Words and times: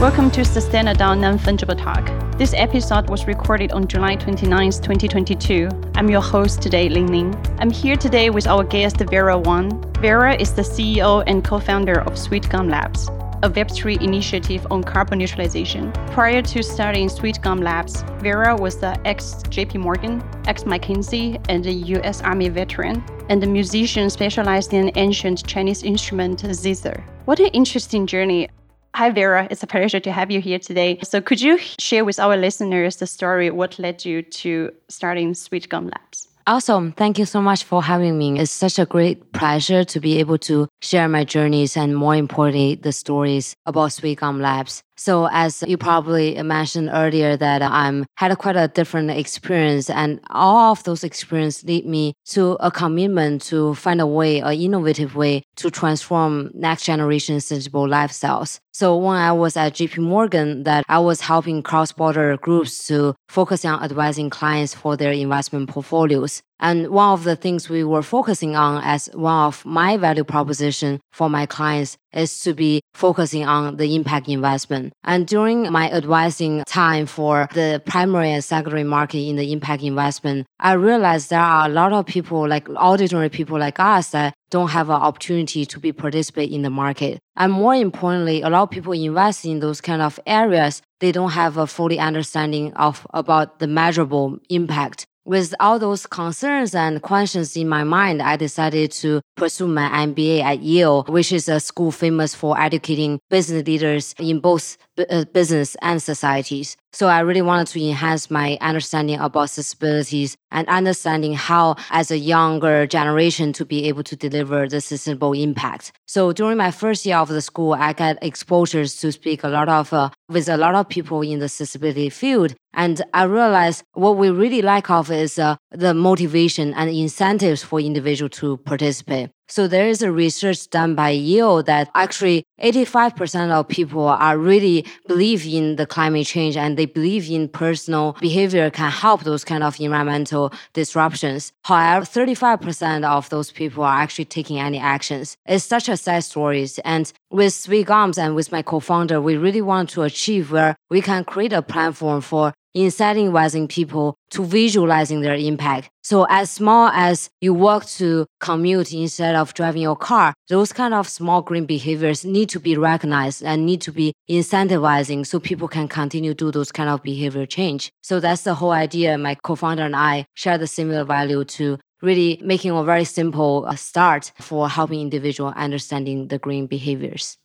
Welcome 0.00 0.30
to 0.30 0.42
SustainaDAO 0.42 1.18
Non-Fungible 1.18 1.76
Talk. 1.76 2.06
This 2.38 2.54
episode 2.56 3.10
was 3.10 3.26
recorded 3.26 3.72
on 3.72 3.88
July 3.88 4.14
29, 4.14 4.70
2022. 4.70 5.68
I'm 5.96 6.08
your 6.08 6.20
host 6.20 6.62
today, 6.62 6.88
Lin 6.88 7.06
Ning. 7.06 7.34
I'm 7.58 7.68
here 7.68 7.96
today 7.96 8.30
with 8.30 8.46
our 8.46 8.62
guest, 8.62 8.98
Vera 8.98 9.36
Wang. 9.36 9.82
Vera 9.94 10.36
is 10.36 10.54
the 10.54 10.62
CEO 10.62 11.24
and 11.26 11.44
co-founder 11.44 12.02
of 12.02 12.12
Sweetgum 12.12 12.70
Labs, 12.70 13.08
a 13.42 13.50
Web3 13.50 14.00
initiative 14.00 14.64
on 14.70 14.84
carbon 14.84 15.18
neutralization. 15.18 15.90
Prior 16.12 16.42
to 16.42 16.62
starting 16.62 17.08
Sweetgum 17.08 17.60
Labs, 17.60 18.02
Vera 18.20 18.54
was 18.54 18.78
the 18.78 18.96
ex 19.04 19.42
JP 19.48 19.80
Morgan, 19.80 20.22
ex 20.46 20.62
McKinsey, 20.62 21.44
and 21.48 21.66
a 21.66 21.72
US 21.98 22.22
Army 22.22 22.50
veteran, 22.50 23.02
and 23.30 23.42
a 23.42 23.48
musician 23.48 24.10
specialized 24.10 24.72
in 24.72 24.92
ancient 24.94 25.44
Chinese 25.44 25.82
instrument 25.82 26.38
zither. 26.54 27.04
What 27.24 27.40
an 27.40 27.48
interesting 27.48 28.06
journey. 28.06 28.48
Hi, 28.94 29.10
Vera. 29.10 29.46
It's 29.50 29.62
a 29.62 29.66
pleasure 29.66 30.00
to 30.00 30.12
have 30.12 30.30
you 30.30 30.40
here 30.40 30.58
today. 30.58 30.98
So, 31.02 31.20
could 31.20 31.40
you 31.40 31.58
share 31.78 32.04
with 32.04 32.18
our 32.18 32.36
listeners 32.36 32.96
the 32.96 33.06
story 33.06 33.50
what 33.50 33.78
led 33.78 34.04
you 34.04 34.22
to 34.22 34.72
starting 34.88 35.34
Sweetgum 35.34 35.90
Labs? 35.92 36.28
Awesome. 36.48 36.92
Thank 36.92 37.18
you 37.18 37.26
so 37.26 37.42
much 37.42 37.64
for 37.64 37.82
having 37.82 38.16
me. 38.16 38.40
It's 38.40 38.50
such 38.50 38.78
a 38.78 38.86
great 38.86 39.32
pleasure 39.32 39.84
to 39.84 40.00
be 40.00 40.18
able 40.18 40.38
to 40.38 40.66
share 40.80 41.06
my 41.06 41.22
journeys 41.22 41.76
and 41.76 41.94
more 41.94 42.16
importantly, 42.16 42.74
the 42.76 42.90
stories 42.90 43.54
about 43.66 43.90
Sweetgum 43.90 44.40
Labs. 44.40 44.82
So 44.96 45.28
as 45.30 45.62
you 45.68 45.76
probably 45.76 46.42
mentioned 46.42 46.88
earlier 46.90 47.36
that 47.36 47.60
I'm 47.60 48.06
had 48.16 48.36
quite 48.38 48.56
a 48.56 48.66
different 48.66 49.10
experience 49.10 49.90
and 49.90 50.20
all 50.30 50.72
of 50.72 50.82
those 50.84 51.04
experiences 51.04 51.64
lead 51.64 51.84
me 51.84 52.14
to 52.28 52.52
a 52.60 52.70
commitment 52.70 53.42
to 53.42 53.74
find 53.74 54.00
a 54.00 54.06
way, 54.06 54.40
an 54.40 54.54
innovative 54.54 55.14
way 55.14 55.42
to 55.56 55.70
transform 55.70 56.50
next 56.54 56.84
generation 56.84 57.40
sustainable 57.40 57.86
lifestyles. 57.86 58.58
So 58.78 58.96
when 58.96 59.16
I 59.16 59.32
was 59.32 59.56
at 59.56 59.72
JP 59.72 59.98
Morgan 60.04 60.62
that 60.62 60.84
I 60.88 61.00
was 61.00 61.20
helping 61.20 61.64
cross-border 61.64 62.36
groups 62.36 62.86
to 62.86 63.16
focus 63.28 63.64
on 63.64 63.82
advising 63.82 64.30
clients 64.30 64.72
for 64.72 64.96
their 64.96 65.10
investment 65.10 65.68
portfolios. 65.68 66.42
And 66.60 66.88
one 66.88 67.12
of 67.12 67.24
the 67.24 67.36
things 67.36 67.68
we 67.68 67.84
were 67.84 68.02
focusing 68.02 68.56
on 68.56 68.82
as 68.82 69.08
one 69.14 69.46
of 69.46 69.64
my 69.64 69.96
value 69.96 70.24
proposition 70.24 71.00
for 71.12 71.30
my 71.30 71.46
clients 71.46 71.96
is 72.12 72.40
to 72.40 72.54
be 72.54 72.80
focusing 72.94 73.44
on 73.44 73.76
the 73.76 73.94
impact 73.94 74.28
investment. 74.28 74.92
And 75.04 75.26
during 75.26 75.70
my 75.70 75.90
advising 75.90 76.64
time 76.66 77.06
for 77.06 77.48
the 77.54 77.82
primary 77.86 78.32
and 78.32 78.42
secondary 78.42 78.84
market 78.84 79.18
in 79.18 79.36
the 79.36 79.52
impact 79.52 79.82
investment, 79.82 80.46
I 80.58 80.72
realized 80.72 81.30
there 81.30 81.40
are 81.40 81.66
a 81.66 81.72
lot 81.72 81.92
of 81.92 82.06
people 82.06 82.48
like 82.48 82.68
ordinary 82.70 83.28
people 83.28 83.58
like 83.58 83.78
us 83.78 84.10
that 84.10 84.34
don't 84.50 84.70
have 84.70 84.88
an 84.88 84.96
opportunity 84.96 85.66
to 85.66 85.78
be 85.78 85.92
participate 85.92 86.50
in 86.50 86.62
the 86.62 86.70
market. 86.70 87.18
And 87.36 87.52
more 87.52 87.74
importantly, 87.74 88.42
a 88.42 88.48
lot 88.48 88.62
of 88.62 88.70
people 88.70 88.92
invest 88.94 89.44
in 89.44 89.60
those 89.60 89.80
kind 89.80 90.02
of 90.02 90.18
areas, 90.26 90.82
they 91.00 91.12
don't 91.12 91.30
have 91.30 91.56
a 91.56 91.66
fully 91.66 91.98
understanding 91.98 92.72
of 92.74 93.06
about 93.12 93.58
the 93.58 93.66
measurable 93.66 94.38
impact 94.48 95.06
with 95.28 95.54
all 95.60 95.78
those 95.78 96.06
concerns 96.06 96.74
and 96.74 97.02
questions 97.02 97.54
in 97.54 97.68
my 97.68 97.84
mind, 97.84 98.22
I 98.22 98.36
decided 98.36 98.90
to 98.92 99.20
pursue 99.36 99.68
my 99.68 99.86
MBA 100.06 100.42
at 100.42 100.62
Yale, 100.62 101.04
which 101.04 101.32
is 101.32 101.50
a 101.50 101.60
school 101.60 101.92
famous 101.92 102.34
for 102.34 102.58
educating 102.58 103.20
business 103.28 103.66
leaders 103.66 104.14
in 104.18 104.40
both 104.40 104.78
uh, 105.10 105.26
business 105.26 105.76
and 105.82 106.02
societies. 106.02 106.78
So 106.92 107.06
I 107.08 107.20
really 107.20 107.42
wanted 107.42 107.66
to 107.68 107.84
enhance 107.84 108.30
my 108.30 108.56
understanding 108.60 109.20
about 109.20 109.52
disabilities 109.52 110.36
and 110.50 110.66
understanding 110.68 111.34
how, 111.34 111.76
as 111.90 112.10
a 112.10 112.16
younger 112.16 112.86
generation, 112.86 113.52
to 113.54 113.64
be 113.66 113.84
able 113.88 114.02
to 114.04 114.16
deliver 114.16 114.66
the 114.66 114.80
sustainable 114.80 115.34
impact. 115.34 115.92
So 116.06 116.32
during 116.32 116.56
my 116.56 116.70
first 116.70 117.04
year 117.04 117.18
of 117.18 117.28
the 117.28 117.42
school, 117.42 117.74
I 117.74 117.92
got 117.92 118.16
exposures 118.22 118.96
to 119.00 119.12
speak 119.12 119.44
a 119.44 119.48
lot 119.48 119.68
of 119.68 119.92
uh, 119.92 120.10
with 120.28 120.48
a 120.48 120.56
lot 120.56 120.74
of 120.74 120.88
people 120.88 121.20
in 121.22 121.40
the 121.40 121.48
disability 121.48 122.08
field, 122.08 122.54
and 122.72 123.02
I 123.12 123.24
realized 123.24 123.84
what 123.92 124.16
we 124.16 124.30
really 124.30 124.62
like 124.62 124.88
of 124.90 125.10
is 125.10 125.38
uh, 125.38 125.56
the 125.70 125.92
motivation 125.92 126.72
and 126.74 126.88
incentives 126.88 127.62
for 127.62 127.80
individual 127.80 128.30
to 128.30 128.56
participate. 128.58 129.30
So 129.50 129.66
there 129.66 129.88
is 129.88 130.02
a 130.02 130.12
research 130.12 130.68
done 130.68 130.94
by 130.94 131.10
Yale 131.10 131.62
that 131.62 131.90
actually 131.94 132.44
85% 132.60 133.50
of 133.50 133.66
people 133.66 134.06
are 134.06 134.36
really 134.36 134.84
believe 135.06 135.46
in 135.46 135.76
the 135.76 135.86
climate 135.86 136.26
change 136.26 136.54
and 136.56 136.76
they 136.76 136.84
believe 136.84 137.30
in 137.30 137.48
personal 137.48 138.14
behavior 138.20 138.70
can 138.70 138.90
help 138.90 139.24
those 139.24 139.44
kind 139.44 139.64
of 139.64 139.80
environmental 139.80 140.52
disruptions. 140.74 141.52
However, 141.64 142.04
35% 142.04 143.04
of 143.04 143.30
those 143.30 143.50
people 143.50 143.84
are 143.84 144.00
actually 144.00 144.26
taking 144.26 144.58
any 144.58 144.78
actions. 144.78 145.36
It's 145.46 145.64
such 145.64 145.88
a 145.88 145.96
sad 145.96 146.24
story. 146.24 146.68
And 146.84 147.10
with 147.30 147.54
Sweetgums 147.54 148.18
and 148.18 148.34
with 148.34 148.52
my 148.52 148.60
co-founder, 148.60 149.20
we 149.20 149.36
really 149.36 149.62
want 149.62 149.88
to 149.90 150.02
achieve 150.02 150.52
where 150.52 150.76
we 150.90 151.00
can 151.00 151.24
create 151.24 151.54
a 151.54 151.62
platform 151.62 152.20
for 152.20 152.52
incentivizing 152.76 153.68
people 153.68 154.16
to 154.30 154.44
visualizing 154.44 155.20
their 155.20 155.34
impact. 155.34 155.90
So 156.02 156.26
as 156.30 156.50
small 156.50 156.88
as 156.88 157.28
you 157.40 157.52
walk 157.52 157.86
to 157.96 158.26
commute 158.40 158.92
instead 158.92 159.34
of 159.34 159.54
driving 159.54 159.82
your 159.82 159.96
car, 159.96 160.34
those 160.48 160.72
kind 160.72 160.94
of 160.94 161.08
small 161.08 161.42
green 161.42 161.66
behaviors 161.66 162.24
need 162.24 162.48
to 162.50 162.60
be 162.60 162.76
recognized 162.76 163.42
and 163.42 163.66
need 163.66 163.80
to 163.82 163.92
be 163.92 164.12
incentivizing 164.30 165.26
so 165.26 165.38
people 165.38 165.68
can 165.68 165.88
continue 165.88 166.34
to 166.34 166.44
do 166.46 166.50
those 166.50 166.72
kind 166.72 166.88
of 166.88 167.02
behavior 167.02 167.46
change. 167.46 167.90
So 168.02 168.20
that's 168.20 168.42
the 168.42 168.54
whole 168.54 168.72
idea. 168.72 169.18
My 169.18 169.34
co-founder 169.34 169.84
and 169.84 169.96
I 169.96 170.26
share 170.34 170.58
the 170.58 170.66
similar 170.66 171.04
value 171.04 171.44
to 171.44 171.78
really 172.00 172.40
making 172.42 172.70
a 172.70 172.84
very 172.84 173.04
simple 173.04 173.64
uh, 173.66 173.74
start 173.74 174.32
for 174.40 174.68
helping 174.68 175.00
individual 175.00 175.52
understanding 175.56 176.28
the 176.28 176.38
green 176.38 176.66
behaviors. 176.66 177.36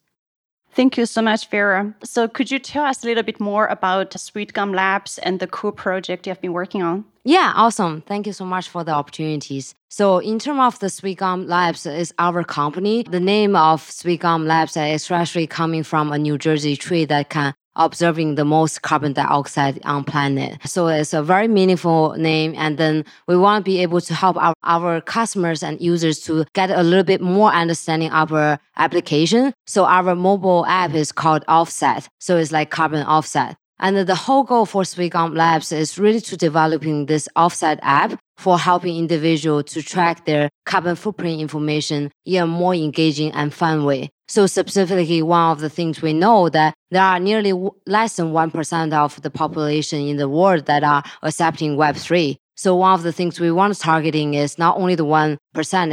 Thank 0.76 0.98
you 0.98 1.06
so 1.06 1.22
much, 1.22 1.48
Vera. 1.50 1.94
So, 2.04 2.28
could 2.28 2.50
you 2.50 2.58
tell 2.58 2.84
us 2.86 3.04
a 3.04 3.08
little 3.08 3.22
bit 3.22 3.40
more 3.40 3.68
about 3.68 4.10
Sweetgum 4.12 4.74
Labs 4.74 5.20
and 5.20 5.40
the 5.40 5.46
cool 5.46 5.72
project 5.72 6.26
you 6.26 6.32
have 6.32 6.42
been 6.42 6.54
working 6.54 6.82
on? 6.82 7.06
Yeah, 7.24 7.54
awesome. 7.56 8.02
Thank 8.02 8.26
you 8.26 8.34
so 8.34 8.44
much 8.44 8.68
for 8.70 8.84
the 8.84 8.92
opportunities. 8.92 9.76
So, 9.90 10.18
in 10.18 10.40
terms 10.40 10.60
of 10.60 10.80
the 10.80 10.88
Sweetgum 10.88 11.48
Labs 11.48 11.86
is 11.86 12.12
our 12.18 12.44
company. 12.44 13.04
The 13.04 13.20
name 13.20 13.56
of 13.56 13.84
Sweetgum 13.84 14.48
Labs 14.48 14.76
is 14.76 15.12
actually 15.12 15.46
coming 15.46 15.84
from 15.84 16.12
a 16.12 16.18
New 16.18 16.40
Jersey 16.40 16.76
tree 16.76 17.06
that 17.06 17.30
can 17.30 17.54
observing 17.76 18.36
the 18.36 18.46
most 18.46 18.82
carbon 18.82 19.14
dioxide 19.14 19.80
on 19.86 20.04
planet. 20.04 20.58
So 20.66 20.88
it's 20.88 21.14
a 21.14 21.24
very 21.24 21.48
meaningful 21.48 22.16
name. 22.18 22.54
And 22.58 22.78
then 22.78 23.06
we 23.28 23.38
want 23.38 23.64
to 23.64 23.72
be 23.72 23.82
able 23.82 24.02
to 24.02 24.14
help 24.14 24.38
our, 24.38 24.54
our 24.64 25.02
customers 25.02 25.64
and 25.64 25.80
users 25.82 26.20
to 26.22 26.46
get 26.54 26.70
a 26.70 26.84
little 26.84 27.04
bit 27.04 27.22
more 27.22 27.52
understanding 27.52 28.12
of 28.12 28.32
our 28.34 28.60
application. 28.78 29.54
So 29.66 29.86
our 29.86 30.16
mobile 30.16 30.66
app 30.66 30.94
is 30.94 31.12
called 31.12 31.44
Offset. 31.48 32.08
So 32.20 32.38
it's 32.38 32.52
like 32.52 32.70
carbon 32.70 33.04
offset. 33.04 33.56
And 33.80 33.98
the 33.98 34.16
whole 34.16 34.44
goal 34.44 34.66
for 34.66 34.84
Sweetgum 34.84 35.36
Labs 35.36 35.72
is 35.72 35.98
really 35.98 36.22
to 36.22 36.38
developing 36.38 37.08
this 37.08 37.28
offset 37.36 37.80
app 37.82 38.18
for 38.38 38.58
helping 38.58 38.98
individuals 38.98 39.66
to 39.66 39.82
track 39.82 40.26
their 40.26 40.50
carbon 40.66 40.96
footprint 40.96 41.42
information 41.42 42.12
in 42.26 42.44
a 42.44 42.48
more 42.48 42.74
engaging 42.74 43.32
and 43.34 43.54
fun 43.54 43.84
way. 43.84 44.10
So 44.28 44.48
specifically, 44.48 45.22
one 45.22 45.52
of 45.52 45.60
the 45.60 45.70
things 45.70 46.02
we 46.02 46.14
know 46.14 46.50
that 46.50 46.74
there 46.92 47.04
are 47.04 47.20
nearly 47.20 47.54
less 47.86 48.16
than 48.16 48.32
1% 48.32 48.94
of 48.94 49.22
the 49.22 49.30
population 49.30 50.02
in 50.02 50.18
the 50.18 50.30
world 50.30 50.66
that 50.66 50.84
are 50.84 51.04
accepting 51.22 51.76
Web3. 51.76 52.38
So 52.56 52.76
one 52.76 52.94
of 52.94 53.04
the 53.04 53.12
things 53.12 53.40
we 53.40 53.52
want 53.52 53.78
targeting 53.80 54.36
is 54.36 54.58
not 54.58 54.78
only 54.78 54.96
the 54.96 55.06
1%, 55.06 55.38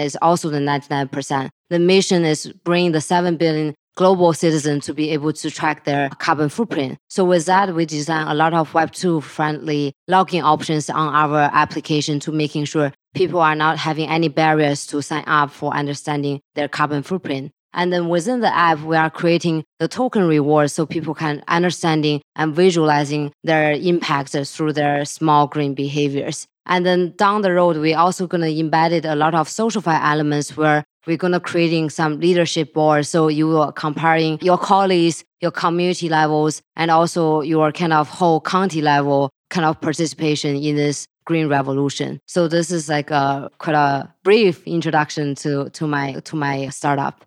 is 0.04 0.16
also 0.20 0.50
the 0.50 0.58
99%. 0.58 1.48
The 1.70 1.78
mission 1.78 2.24
is 2.24 2.52
bringing 2.64 2.92
the 2.92 3.00
7 3.00 3.36
billion 3.36 3.74
global 3.96 4.32
citizens 4.32 4.86
to 4.86 4.94
be 4.94 5.10
able 5.10 5.32
to 5.32 5.50
track 5.50 5.84
their 5.84 6.10
carbon 6.18 6.48
footprint. 6.48 6.98
So 7.08 7.24
with 7.24 7.46
that, 7.46 7.74
we 7.74 7.86
design 7.86 8.28
a 8.28 8.34
lot 8.34 8.54
of 8.54 8.72
Web2 8.72 9.22
friendly 9.22 9.92
login 10.08 10.42
options 10.42 10.88
on 10.88 11.14
our 11.14 11.50
application 11.52 12.20
to 12.20 12.32
making 12.32 12.66
sure 12.66 12.92
people 13.14 13.40
are 13.40 13.54
not 13.54 13.78
having 13.78 14.08
any 14.08 14.28
barriers 14.28 14.86
to 14.88 15.02
sign 15.02 15.24
up 15.26 15.50
for 15.50 15.74
understanding 15.74 16.40
their 16.54 16.68
carbon 16.68 17.02
footprint. 17.02 17.52
And 17.72 17.92
then 17.92 18.08
within 18.08 18.40
the 18.40 18.54
app, 18.54 18.80
we 18.80 18.96
are 18.96 19.10
creating 19.10 19.64
the 19.78 19.88
token 19.88 20.26
rewards 20.26 20.72
so 20.72 20.86
people 20.86 21.14
can 21.14 21.42
understanding 21.48 22.20
and 22.36 22.54
visualizing 22.54 23.32
their 23.44 23.72
impact 23.72 24.30
through 24.30 24.72
their 24.72 25.04
small 25.04 25.46
green 25.46 25.74
behaviors. 25.74 26.46
And 26.66 26.84
then 26.84 27.14
down 27.16 27.42
the 27.42 27.52
road, 27.52 27.76
we're 27.76 27.98
also 27.98 28.26
going 28.26 28.42
to 28.42 28.62
embed 28.62 29.04
a 29.04 29.14
lot 29.14 29.34
of 29.34 29.48
SocialFi 29.48 30.00
elements 30.02 30.56
where 30.56 30.84
we're 31.06 31.16
going 31.16 31.32
to 31.32 31.40
creating 31.40 31.90
some 31.90 32.20
leadership 32.20 32.74
boards. 32.74 33.08
So 33.08 33.28
you 33.28 33.56
are 33.58 33.72
comparing 33.72 34.38
your 34.42 34.58
colleagues, 34.58 35.24
your 35.40 35.50
community 35.50 36.08
levels, 36.08 36.62
and 36.76 36.90
also 36.90 37.40
your 37.40 37.72
kind 37.72 37.92
of 37.92 38.08
whole 38.08 38.40
county 38.40 38.82
level 38.82 39.30
kind 39.48 39.66
of 39.66 39.80
participation 39.80 40.56
in 40.56 40.76
this 40.76 41.06
green 41.24 41.48
revolution. 41.48 42.20
So 42.26 42.48
this 42.48 42.70
is 42.70 42.88
like 42.88 43.10
a 43.10 43.50
quite 43.58 43.76
a 43.76 44.12
brief 44.22 44.66
introduction 44.66 45.34
to 45.36 45.70
to 45.70 45.86
my 45.86 46.14
to 46.24 46.36
my 46.36 46.68
startup. 46.68 47.24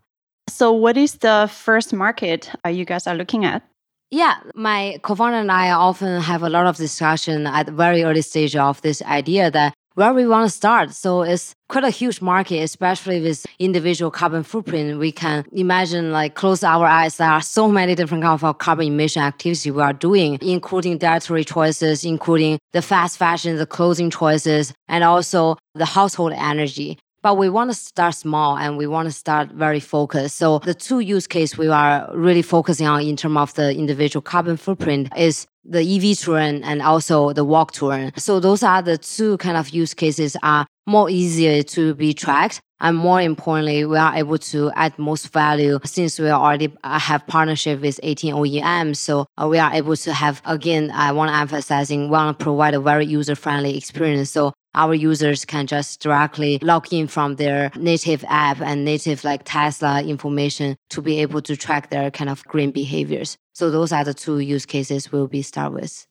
So 0.47 0.71
what 0.71 0.97
is 0.97 1.15
the 1.15 1.49
first 1.51 1.93
market 1.93 2.49
uh, 2.65 2.69
you 2.69 2.85
guys 2.85 3.07
are 3.07 3.15
looking 3.15 3.43
at? 3.43 3.63
Yeah, 4.11 4.35
my 4.53 4.99
co-founder 5.01 5.39
and 5.39 5.51
I 5.51 5.71
often 5.71 6.21
have 6.21 6.43
a 6.43 6.49
lot 6.49 6.67
of 6.67 6.77
discussion 6.77 7.47
at 7.47 7.69
very 7.69 8.03
early 8.03 8.21
stage 8.21 8.55
of 8.55 8.81
this 8.81 9.01
idea 9.01 9.49
that 9.49 9.73
where 9.95 10.13
we 10.13 10.27
want 10.27 10.49
to 10.49 10.55
start. 10.55 10.91
So 10.91 11.23
it's 11.23 11.53
quite 11.69 11.83
a 11.83 11.89
huge 11.89 12.21
market, 12.21 12.61
especially 12.61 13.21
with 13.21 13.45
individual 13.59 14.11
carbon 14.11 14.43
footprint. 14.43 14.99
We 14.99 15.11
can 15.11 15.45
imagine 15.51 16.11
like 16.11 16.35
close 16.35 16.63
our 16.63 16.85
eyes. 16.85 17.17
There 17.17 17.29
are 17.29 17.41
so 17.41 17.67
many 17.67 17.95
different 17.95 18.23
kinds 18.23 18.43
of 18.43 18.57
carbon 18.57 18.87
emission 18.87 19.23
activities 19.23 19.65
we 19.65 19.81
are 19.81 19.93
doing, 19.93 20.37
including 20.41 20.97
dietary 20.97 21.43
choices, 21.43 22.05
including 22.05 22.59
the 22.73 22.81
fast 22.81 23.17
fashion, 23.17 23.57
the 23.57 23.65
clothing 23.65 24.11
choices, 24.11 24.73
and 24.87 25.03
also 25.03 25.57
the 25.73 25.85
household 25.85 26.33
energy 26.33 26.99
but 27.23 27.37
we 27.37 27.49
want 27.49 27.71
to 27.71 27.73
start 27.73 28.13
small 28.13 28.57
and 28.57 28.77
we 28.77 28.85
want 28.85 29.07
to 29.07 29.11
start 29.11 29.49
very 29.51 29.79
focused. 29.79 30.37
So 30.37 30.59
the 30.59 30.73
two 30.73 30.99
use 30.99 31.25
case 31.25 31.57
we 31.57 31.69
are 31.69 32.09
really 32.13 32.43
focusing 32.43 32.85
on 32.85 33.01
in 33.01 33.15
terms 33.15 33.37
of 33.37 33.53
the 33.55 33.75
individual 33.75 34.21
carbon 34.21 34.57
footprint 34.57 35.09
is 35.17 35.47
the 35.65 35.79
EV 35.79 36.17
touring 36.17 36.61
and 36.63 36.81
also 36.81 37.31
the 37.31 37.45
walk 37.45 37.71
touring. 37.71 38.11
So 38.17 38.39
those 38.39 38.61
are 38.61 38.81
the 38.81 38.97
two 38.97 39.37
kind 39.37 39.57
of 39.57 39.69
use 39.69 39.93
cases 39.93 40.35
are 40.43 40.67
more 40.85 41.09
easier 41.09 41.63
to 41.63 41.95
be 41.95 42.13
tracked. 42.13 42.59
And 42.81 42.97
more 42.97 43.21
importantly, 43.21 43.85
we 43.85 43.97
are 43.97 44.13
able 44.13 44.37
to 44.39 44.69
add 44.75 44.99
most 44.99 45.31
value 45.31 45.79
since 45.85 46.19
we 46.19 46.29
already 46.29 46.75
uh, 46.83 46.99
have 46.99 47.25
partnership 47.27 47.79
with 47.79 47.97
18 48.03 48.33
OEMs. 48.35 48.97
So 48.97 49.25
uh, 49.41 49.47
we 49.47 49.57
are 49.57 49.73
able 49.73 49.95
to 49.95 50.11
have, 50.11 50.41
again, 50.43 50.91
I 50.91 51.13
want 51.13 51.29
to 51.29 51.35
emphasize 51.35 51.63
emphasizing, 51.63 52.09
want 52.09 52.37
to 52.37 52.43
provide 52.43 52.73
a 52.73 52.81
very 52.81 53.05
user 53.05 53.35
friendly 53.35 53.77
experience. 53.77 54.31
So 54.31 54.51
our 54.75 54.93
users 54.93 55.45
can 55.45 55.67
just 55.67 56.01
directly 56.01 56.59
log 56.61 56.91
in 56.91 57.07
from 57.07 57.35
their 57.35 57.71
native 57.75 58.23
app 58.27 58.61
and 58.61 58.85
native 58.85 59.23
like 59.23 59.41
Tesla 59.45 60.01
information 60.03 60.75
to 60.89 61.01
be 61.01 61.19
able 61.21 61.41
to 61.41 61.55
track 61.55 61.89
their 61.89 62.09
kind 62.11 62.29
of 62.29 62.43
green 62.45 62.71
behaviors. 62.71 63.37
So 63.53 63.69
those 63.69 63.91
are 63.91 64.03
the 64.03 64.13
two 64.13 64.39
use 64.39 64.65
cases 64.65 65.11
we'll 65.11 65.27
be 65.27 65.41
start 65.41 65.73
with. 65.73 66.07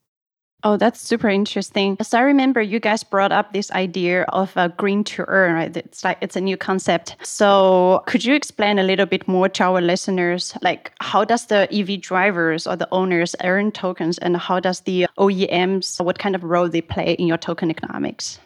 Oh, 0.64 0.76
that's 0.76 1.00
super 1.00 1.28
interesting. 1.28 1.96
So 2.02 2.18
I 2.18 2.22
remember 2.22 2.62
you 2.62 2.78
guys 2.78 3.02
brought 3.02 3.32
up 3.32 3.52
this 3.52 3.70
idea 3.72 4.22
of 4.28 4.56
a 4.56 4.68
green 4.68 5.02
to 5.04 5.24
earn, 5.26 5.54
right? 5.54 5.76
It's 5.76 6.04
like 6.04 6.18
it's 6.20 6.36
a 6.36 6.40
new 6.40 6.56
concept. 6.56 7.16
So 7.24 8.04
could 8.06 8.24
you 8.24 8.34
explain 8.34 8.78
a 8.78 8.84
little 8.84 9.06
bit 9.06 9.26
more 9.26 9.48
to 9.48 9.64
our 9.64 9.80
listeners? 9.80 10.56
Like 10.62 10.92
how 11.00 11.24
does 11.24 11.46
the 11.46 11.68
EV 11.72 12.00
drivers 12.00 12.66
or 12.68 12.76
the 12.76 12.88
owners 12.92 13.34
earn 13.42 13.72
tokens 13.72 14.18
and 14.18 14.36
how 14.36 14.60
does 14.60 14.80
the 14.80 15.08
OEMs, 15.18 16.02
what 16.04 16.20
kind 16.20 16.36
of 16.36 16.44
role 16.44 16.68
they 16.68 16.80
play 16.80 17.14
in 17.14 17.26
your 17.26 17.38
token 17.38 17.68
economics? 17.68 18.38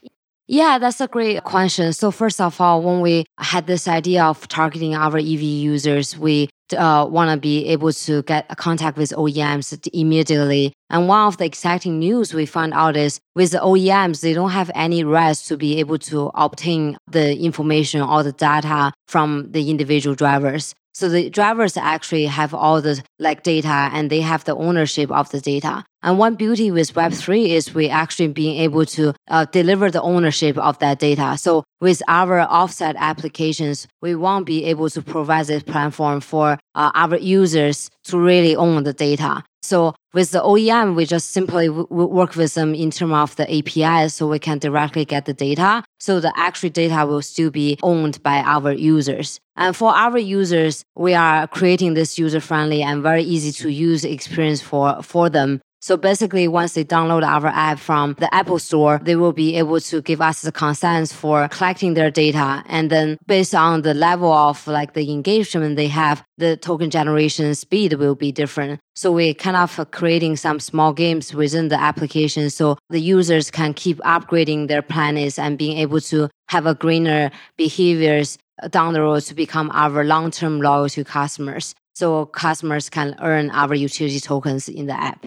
Yeah, 0.48 0.78
that's 0.78 1.00
a 1.00 1.08
great 1.08 1.42
question. 1.42 1.92
So 1.92 2.10
first 2.10 2.40
of 2.40 2.60
all, 2.60 2.80
when 2.80 3.00
we 3.00 3.26
had 3.38 3.66
this 3.66 3.88
idea 3.88 4.24
of 4.24 4.46
targeting 4.46 4.94
our 4.94 5.18
EV 5.18 5.42
users, 5.42 6.16
we 6.16 6.48
uh, 6.74 7.06
want 7.08 7.30
to 7.30 7.36
be 7.36 7.66
able 7.68 7.92
to 7.92 8.22
get 8.22 8.46
a 8.50 8.56
contact 8.56 8.96
with 8.96 9.10
OEMs 9.10 9.88
immediately. 9.92 10.72
And 10.90 11.08
one 11.08 11.26
of 11.26 11.36
the 11.36 11.44
exciting 11.44 11.98
news 11.98 12.32
we 12.32 12.46
found 12.46 12.72
out 12.74 12.96
is 12.96 13.20
with 13.34 13.52
the 13.52 13.58
OEMs, 13.58 14.20
they 14.20 14.32
don't 14.32 14.50
have 14.50 14.70
any 14.74 15.04
rights 15.04 15.46
to 15.48 15.56
be 15.56 15.78
able 15.78 15.98
to 15.98 16.30
obtain 16.34 16.96
the 17.06 17.38
information 17.38 18.00
or 18.00 18.22
the 18.22 18.32
data 18.32 18.92
from 19.06 19.50
the 19.50 19.70
individual 19.70 20.14
drivers. 20.14 20.74
So 20.94 21.10
the 21.10 21.28
drivers 21.28 21.76
actually 21.76 22.24
have 22.24 22.54
all 22.54 22.80
the 22.80 23.02
like 23.18 23.42
data 23.42 23.90
and 23.92 24.08
they 24.08 24.22
have 24.22 24.44
the 24.44 24.56
ownership 24.56 25.10
of 25.10 25.28
the 25.30 25.40
data. 25.40 25.84
And 26.02 26.18
one 26.18 26.34
beauty 26.34 26.70
with 26.70 26.94
Web3 26.94 27.48
is 27.48 27.74
we 27.74 27.88
actually 27.88 28.28
being 28.28 28.58
able 28.58 28.84
to 28.86 29.14
uh, 29.28 29.46
deliver 29.46 29.90
the 29.90 30.02
ownership 30.02 30.56
of 30.58 30.78
that 30.78 30.98
data. 30.98 31.36
So 31.38 31.64
with 31.80 32.02
our 32.06 32.40
offset 32.40 32.96
applications, 32.98 33.88
we 34.00 34.14
won't 34.14 34.46
be 34.46 34.64
able 34.66 34.90
to 34.90 35.02
provide 35.02 35.46
this 35.46 35.62
platform 35.62 36.20
for 36.20 36.58
uh, 36.74 36.90
our 36.94 37.16
users 37.16 37.90
to 38.04 38.18
really 38.18 38.54
own 38.54 38.84
the 38.84 38.92
data. 38.92 39.42
So 39.62 39.96
with 40.14 40.30
the 40.30 40.40
OEM, 40.40 40.94
we 40.94 41.06
just 41.06 41.32
simply 41.32 41.66
w- 41.66 41.88
work 41.90 42.36
with 42.36 42.54
them 42.54 42.72
in 42.72 42.92
terms 42.92 43.12
of 43.12 43.34
the 43.34 43.52
APIs 43.52 44.14
so 44.14 44.28
we 44.28 44.38
can 44.38 44.58
directly 44.58 45.04
get 45.04 45.24
the 45.24 45.34
data. 45.34 45.82
So 45.98 46.20
the 46.20 46.32
actual 46.36 46.70
data 46.70 47.04
will 47.04 47.22
still 47.22 47.50
be 47.50 47.76
owned 47.82 48.22
by 48.22 48.42
our 48.42 48.70
users. 48.72 49.40
And 49.56 49.74
for 49.74 49.90
our 49.90 50.18
users, 50.18 50.84
we 50.94 51.14
are 51.14 51.48
creating 51.48 51.94
this 51.94 52.16
user 52.16 52.40
friendly 52.40 52.82
and 52.82 53.02
very 53.02 53.24
easy 53.24 53.50
to 53.62 53.68
use 53.68 54.04
experience 54.04 54.62
for, 54.62 55.02
for 55.02 55.28
them 55.28 55.60
so 55.80 55.96
basically, 55.96 56.48
once 56.48 56.72
they 56.74 56.84
download 56.84 57.22
our 57.22 57.46
app 57.46 57.78
from 57.78 58.16
the 58.18 58.34
Apple 58.34 58.58
Store, 58.58 58.98
they 59.02 59.14
will 59.14 59.32
be 59.32 59.56
able 59.56 59.78
to 59.80 60.02
give 60.02 60.20
us 60.20 60.42
the 60.42 60.50
consent 60.50 61.10
for 61.10 61.46
collecting 61.48 61.94
their 61.94 62.10
data. 62.10 62.64
And 62.66 62.90
then 62.90 63.18
based 63.26 63.54
on 63.54 63.82
the 63.82 63.94
level 63.94 64.32
of 64.32 64.66
like 64.66 64.94
the 64.94 65.12
engagement 65.12 65.76
they 65.76 65.88
have, 65.88 66.24
the 66.38 66.56
token 66.56 66.90
generation 66.90 67.54
speed 67.54 67.92
will 67.94 68.14
be 68.14 68.32
different. 68.32 68.80
So 68.94 69.12
we're 69.12 69.34
kind 69.34 69.56
of 69.56 69.90
creating 69.90 70.36
some 70.36 70.60
small 70.60 70.92
games 70.92 71.34
within 71.34 71.68
the 71.68 71.80
application 71.80 72.50
so 72.50 72.78
the 72.88 73.00
users 73.00 73.50
can 73.50 73.74
keep 73.74 73.98
upgrading 73.98 74.68
their 74.68 74.82
planets 74.82 75.38
and 75.38 75.58
being 75.58 75.78
able 75.78 76.00
to 76.00 76.30
have 76.48 76.66
a 76.66 76.74
greener 76.74 77.30
behaviors 77.56 78.38
down 78.70 78.94
the 78.94 79.02
road 79.02 79.20
to 79.24 79.34
become 79.34 79.70
our 79.74 80.02
long-term 80.02 80.60
loyalty 80.60 81.04
customers. 81.04 81.74
So 81.94 82.26
customers 82.26 82.88
can 82.88 83.14
earn 83.20 83.50
our 83.50 83.74
utility 83.74 84.20
tokens 84.20 84.68
in 84.68 84.86
the 84.86 84.98
app. 84.98 85.26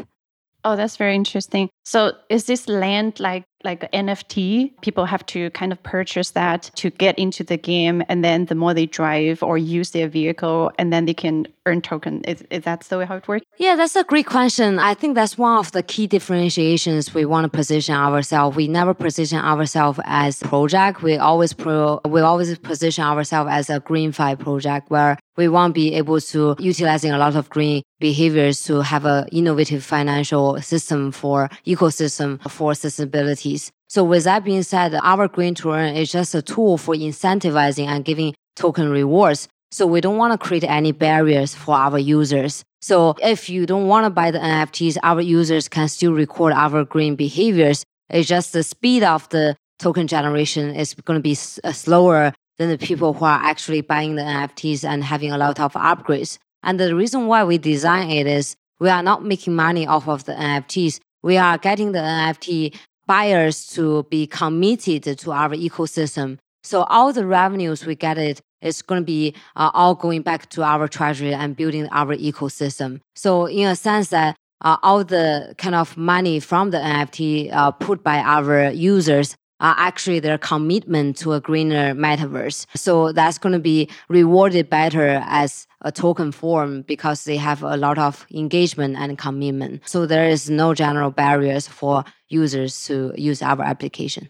Oh, 0.65 0.75
that's 0.75 0.97
very 0.97 1.15
interesting. 1.15 1.69
So 1.85 2.11
is 2.29 2.45
this 2.45 2.67
land 2.67 3.19
like 3.19 3.43
like 3.63 3.91
NFT? 3.91 4.71
People 4.81 5.05
have 5.05 5.25
to 5.27 5.49
kind 5.51 5.71
of 5.71 5.81
purchase 5.83 6.31
that 6.31 6.71
to 6.75 6.89
get 6.89 7.17
into 7.17 7.43
the 7.43 7.57
game, 7.57 8.03
and 8.09 8.23
then 8.23 8.45
the 8.45 8.55
more 8.55 8.73
they 8.73 8.85
drive 8.85 9.41
or 9.41 9.57
use 9.57 9.91
their 9.91 10.09
vehicle, 10.09 10.71
and 10.77 10.91
then 10.91 11.05
they 11.05 11.13
can 11.13 11.47
earn 11.69 11.81
token. 11.81 12.23
Is, 12.25 12.43
is 12.49 12.63
that 12.63 12.81
the 12.81 12.97
way 12.97 13.05
how 13.05 13.17
it 13.17 13.27
works? 13.27 13.45
Yeah, 13.57 13.75
that's 13.75 13.95
a 13.95 14.03
great 14.03 14.25
question. 14.25 14.79
I 14.79 14.93
think 14.95 15.15
that's 15.15 15.37
one 15.37 15.57
of 15.59 15.71
the 15.71 15.83
key 15.83 16.07
differentiations 16.07 17.13
we 17.13 17.25
want 17.25 17.45
to 17.45 17.49
position 17.49 17.95
ourselves. 17.95 18.57
We 18.57 18.67
never 18.67 18.93
position 18.93 19.39
ourselves 19.39 19.99
as 20.05 20.39
project. 20.39 21.03
We 21.03 21.17
always 21.17 21.53
pro 21.53 22.01
we 22.05 22.21
always 22.21 22.57
position 22.57 23.03
ourselves 23.03 23.49
as 23.51 23.69
a 23.69 23.79
green 23.79 23.99
GreenFi 23.99 24.39
project 24.39 24.89
where 24.89 25.17
we 25.37 25.47
want 25.47 25.71
to 25.71 25.73
be 25.73 25.93
able 25.95 26.19
to 26.19 26.55
utilizing 26.59 27.11
a 27.11 27.17
lot 27.17 27.35
of 27.35 27.49
green 27.49 27.83
behaviors 27.99 28.63
to 28.65 28.81
have 28.81 29.05
an 29.05 29.27
innovative 29.31 29.83
financial 29.83 30.61
system 30.61 31.11
for 31.11 31.49
ecosystem 31.65 32.39
for 32.49 32.73
sustainability. 32.73 33.69
So 33.87 34.03
with 34.03 34.23
that 34.25 34.43
being 34.43 34.63
said, 34.63 34.93
our 35.01 35.27
green 35.27 35.55
to 35.55 35.71
earn 35.71 35.95
is 35.95 36.11
just 36.11 36.35
a 36.35 36.41
tool 36.41 36.77
for 36.77 36.95
incentivizing 36.95 37.87
and 37.87 38.05
giving 38.05 38.35
token 38.55 38.89
rewards. 38.89 39.47
So 39.71 39.85
we 39.85 40.01
don't 40.01 40.17
want 40.17 40.39
to 40.39 40.47
create 40.47 40.63
any 40.63 40.91
barriers 40.91 41.53
for 41.53 41.75
our 41.75 41.99
users. 41.99 42.63
So 42.81 43.15
if 43.21 43.49
you 43.49 43.65
don't 43.65 43.87
want 43.87 44.05
to 44.05 44.09
buy 44.09 44.31
the 44.31 44.39
NFTs, 44.39 44.97
our 45.03 45.21
users 45.21 45.67
can 45.67 45.87
still 45.87 46.13
record 46.13 46.53
our 46.53 46.83
green 46.85 47.15
behaviors. 47.15 47.83
It's 48.09 48.27
just 48.27 48.53
the 48.53 48.63
speed 48.63 49.03
of 49.03 49.29
the 49.29 49.55
token 49.77 50.07
generation 50.07 50.75
is 50.75 50.93
going 50.93 51.19
to 51.19 51.21
be 51.21 51.37
uh, 51.63 51.71
slower 51.71 52.33
than 52.57 52.69
the 52.69 52.77
people 52.77 53.13
who 53.13 53.25
are 53.25 53.39
actually 53.41 53.81
buying 53.81 54.15
the 54.15 54.23
NFTs 54.23 54.83
and 54.83 55.03
having 55.03 55.31
a 55.31 55.37
lot 55.37 55.59
of 55.59 55.73
upgrades. 55.73 56.37
And 56.63 56.79
the 56.79 56.95
reason 56.95 57.27
why 57.27 57.43
we 57.43 57.57
design 57.57 58.09
it 58.09 58.27
is 58.27 58.55
we 58.79 58.89
are 58.89 59.03
not 59.03 59.23
making 59.23 59.55
money 59.55 59.85
off 59.85 60.07
of 60.07 60.25
the 60.25 60.33
NFTs. 60.33 60.99
We 61.21 61.37
are 61.37 61.57
getting 61.57 61.91
the 61.91 61.99
NFT 61.99 62.75
buyers 63.05 63.67
to 63.67 64.03
be 64.09 64.27
committed 64.27 65.03
to 65.19 65.31
our 65.31 65.49
ecosystem. 65.49 66.37
So 66.63 66.83
all 66.83 67.13
the 67.13 67.25
revenues 67.25 67.85
we 67.85 67.95
get 67.95 68.17
it 68.17 68.41
is 68.61 68.81
going 68.81 69.01
to 69.01 69.05
be 69.05 69.33
uh, 69.55 69.71
all 69.73 69.95
going 69.95 70.21
back 70.21 70.49
to 70.49 70.63
our 70.63 70.87
treasury 70.87 71.33
and 71.33 71.55
building 71.55 71.87
our 71.91 72.15
ecosystem. 72.15 72.99
So 73.15 73.45
in 73.45 73.67
a 73.67 73.75
sense 73.75 74.09
that 74.09 74.35
uh, 74.61 74.77
all 74.83 75.03
the 75.03 75.55
kind 75.57 75.75
of 75.75 75.95
money 75.97 76.39
from 76.39 76.71
the 76.71 76.77
NFT 76.77 77.53
uh, 77.53 77.71
put 77.71 78.03
by 78.03 78.19
our 78.19 78.71
users 78.71 79.35
are 79.61 79.75
actually 79.77 80.19
their 80.19 80.37
commitment 80.37 81.17
to 81.17 81.33
a 81.33 81.41
greener 81.41 81.93
metaverse. 81.93 82.65
So 82.75 83.11
that's 83.11 83.37
going 83.37 83.53
to 83.53 83.59
be 83.59 83.89
rewarded 84.07 84.69
better 84.69 85.21
as 85.25 85.67
a 85.81 85.91
token 85.91 86.31
form 86.31 86.83
because 86.83 87.25
they 87.25 87.37
have 87.37 87.61
a 87.63 87.77
lot 87.77 87.97
of 87.97 88.25
engagement 88.33 88.95
and 88.97 89.17
commitment. 89.17 89.81
So 89.87 90.05
there 90.05 90.29
is 90.29 90.49
no 90.49 90.73
general 90.73 91.11
barriers 91.11 91.67
for 91.67 92.05
users 92.29 92.85
to 92.85 93.13
use 93.17 93.41
our 93.41 93.61
application. 93.61 94.29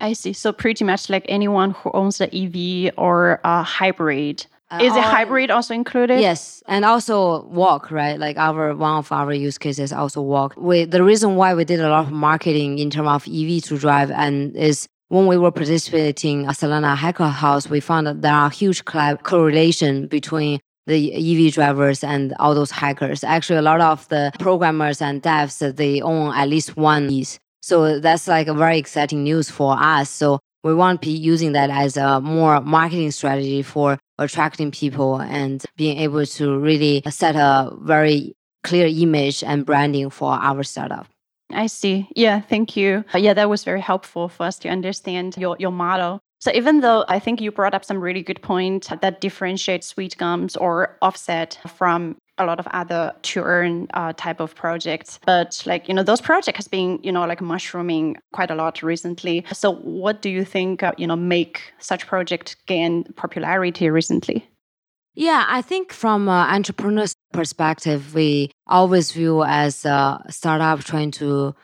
I 0.00 0.14
see. 0.14 0.32
So 0.32 0.52
pretty 0.52 0.84
much 0.84 1.10
like 1.10 1.24
anyone 1.28 1.72
who 1.72 1.90
owns 1.92 2.20
an 2.20 2.30
EV 2.32 2.92
or 2.96 3.40
a 3.44 3.62
hybrid 3.62 4.46
uh, 4.70 4.78
is 4.80 4.94
a 4.94 5.02
hybrid 5.02 5.50
also 5.50 5.74
included? 5.74 6.20
Yes, 6.20 6.62
and 6.68 6.84
also 6.84 7.42
walk, 7.46 7.90
right? 7.90 8.18
Like 8.18 8.36
our 8.36 8.74
one 8.76 8.98
of 8.98 9.10
our 9.10 9.32
use 9.32 9.58
cases 9.58 9.92
also 9.92 10.22
walk. 10.22 10.54
We 10.56 10.84
the 10.84 11.02
reason 11.02 11.34
why 11.34 11.54
we 11.54 11.64
did 11.64 11.80
a 11.80 11.88
lot 11.88 12.06
of 12.06 12.12
marketing 12.12 12.78
in 12.78 12.90
terms 12.90 13.08
of 13.08 13.28
EV 13.28 13.62
to 13.64 13.78
drive 13.78 14.10
and 14.12 14.54
is 14.56 14.86
when 15.08 15.26
we 15.26 15.36
were 15.36 15.50
participating 15.50 16.46
at 16.46 16.54
Solana 16.54 16.96
Hacker 16.96 17.26
House, 17.26 17.68
we 17.68 17.80
found 17.80 18.06
that 18.06 18.22
there 18.22 18.32
are 18.32 18.48
huge 18.48 18.84
correlation 18.84 20.06
between 20.06 20.60
the 20.86 21.12
EV 21.14 21.52
drivers 21.52 22.04
and 22.04 22.32
all 22.38 22.54
those 22.54 22.70
hackers. 22.70 23.24
Actually, 23.24 23.58
a 23.58 23.62
lot 23.62 23.80
of 23.80 24.08
the 24.08 24.30
programmers 24.38 25.02
and 25.02 25.20
devs 25.20 25.58
they 25.76 26.00
own 26.00 26.32
at 26.34 26.48
least 26.48 26.76
one 26.76 27.12
EV. 27.12 27.40
So 27.60 28.00
that's 28.00 28.26
like 28.26 28.48
a 28.48 28.54
very 28.54 28.78
exciting 28.78 29.22
news 29.22 29.50
for 29.50 29.76
us. 29.78 30.10
So 30.10 30.40
we 30.62 30.74
want 30.74 31.00
to 31.00 31.06
be 31.06 31.12
using 31.12 31.52
that 31.52 31.70
as 31.70 31.96
a 31.96 32.20
more 32.20 32.60
marketing 32.60 33.10
strategy 33.10 33.62
for 33.62 33.98
attracting 34.18 34.70
people 34.70 35.20
and 35.20 35.64
being 35.76 35.98
able 35.98 36.26
to 36.26 36.58
really 36.58 37.02
set 37.08 37.36
a 37.36 37.70
very 37.80 38.34
clear 38.62 38.86
image 38.86 39.42
and 39.42 39.64
branding 39.64 40.10
for 40.10 40.32
our 40.32 40.62
startup. 40.62 41.06
I 41.52 41.66
see. 41.66 42.08
Yeah, 42.14 42.40
thank 42.40 42.76
you. 42.76 43.04
Yeah, 43.14 43.34
that 43.34 43.48
was 43.48 43.64
very 43.64 43.80
helpful 43.80 44.28
for 44.28 44.44
us 44.44 44.58
to 44.60 44.68
understand 44.68 45.36
your, 45.36 45.56
your 45.58 45.72
model. 45.72 46.20
So 46.40 46.50
even 46.54 46.80
though 46.80 47.04
I 47.08 47.18
think 47.18 47.40
you 47.40 47.50
brought 47.50 47.74
up 47.74 47.84
some 47.84 48.00
really 48.00 48.22
good 48.22 48.40
point 48.40 48.88
that 49.00 49.20
differentiates 49.20 49.92
Sweetgums 49.92 50.56
or 50.60 50.96
offset 51.02 51.58
from 51.76 52.16
a 52.40 52.46
lot 52.46 52.58
of 52.58 52.66
other 52.68 53.12
to 53.22 53.42
earn 53.42 53.86
uh, 53.94 54.12
type 54.16 54.40
of 54.40 54.54
projects. 54.54 55.20
But 55.24 55.62
like 55.66 55.88
you 55.88 55.94
know 55.94 56.02
those 56.02 56.20
projects 56.20 56.56
has 56.56 56.68
been 56.68 56.98
you 57.02 57.12
know 57.12 57.26
like 57.26 57.40
mushrooming 57.40 58.16
quite 58.32 58.50
a 58.50 58.54
lot 58.54 58.82
recently. 58.82 59.44
So 59.52 59.74
what 59.74 60.22
do 60.22 60.30
you 60.30 60.44
think 60.44 60.82
uh, 60.82 60.92
you 60.96 61.06
know 61.06 61.16
make 61.16 61.72
such 61.78 62.06
project 62.06 62.56
gain 62.66 63.04
popularity 63.16 63.90
recently? 63.90 64.48
Yeah, 65.14 65.44
I 65.48 65.60
think 65.60 65.92
from 65.92 66.28
an 66.28 66.54
entrepreneur's 66.54 67.14
perspective, 67.32 68.14
we 68.14 68.52
always 68.66 69.10
view 69.10 69.42
as 69.42 69.84
a 69.84 70.22
startup 70.30 70.80
trying 70.80 71.10
to 71.12 71.54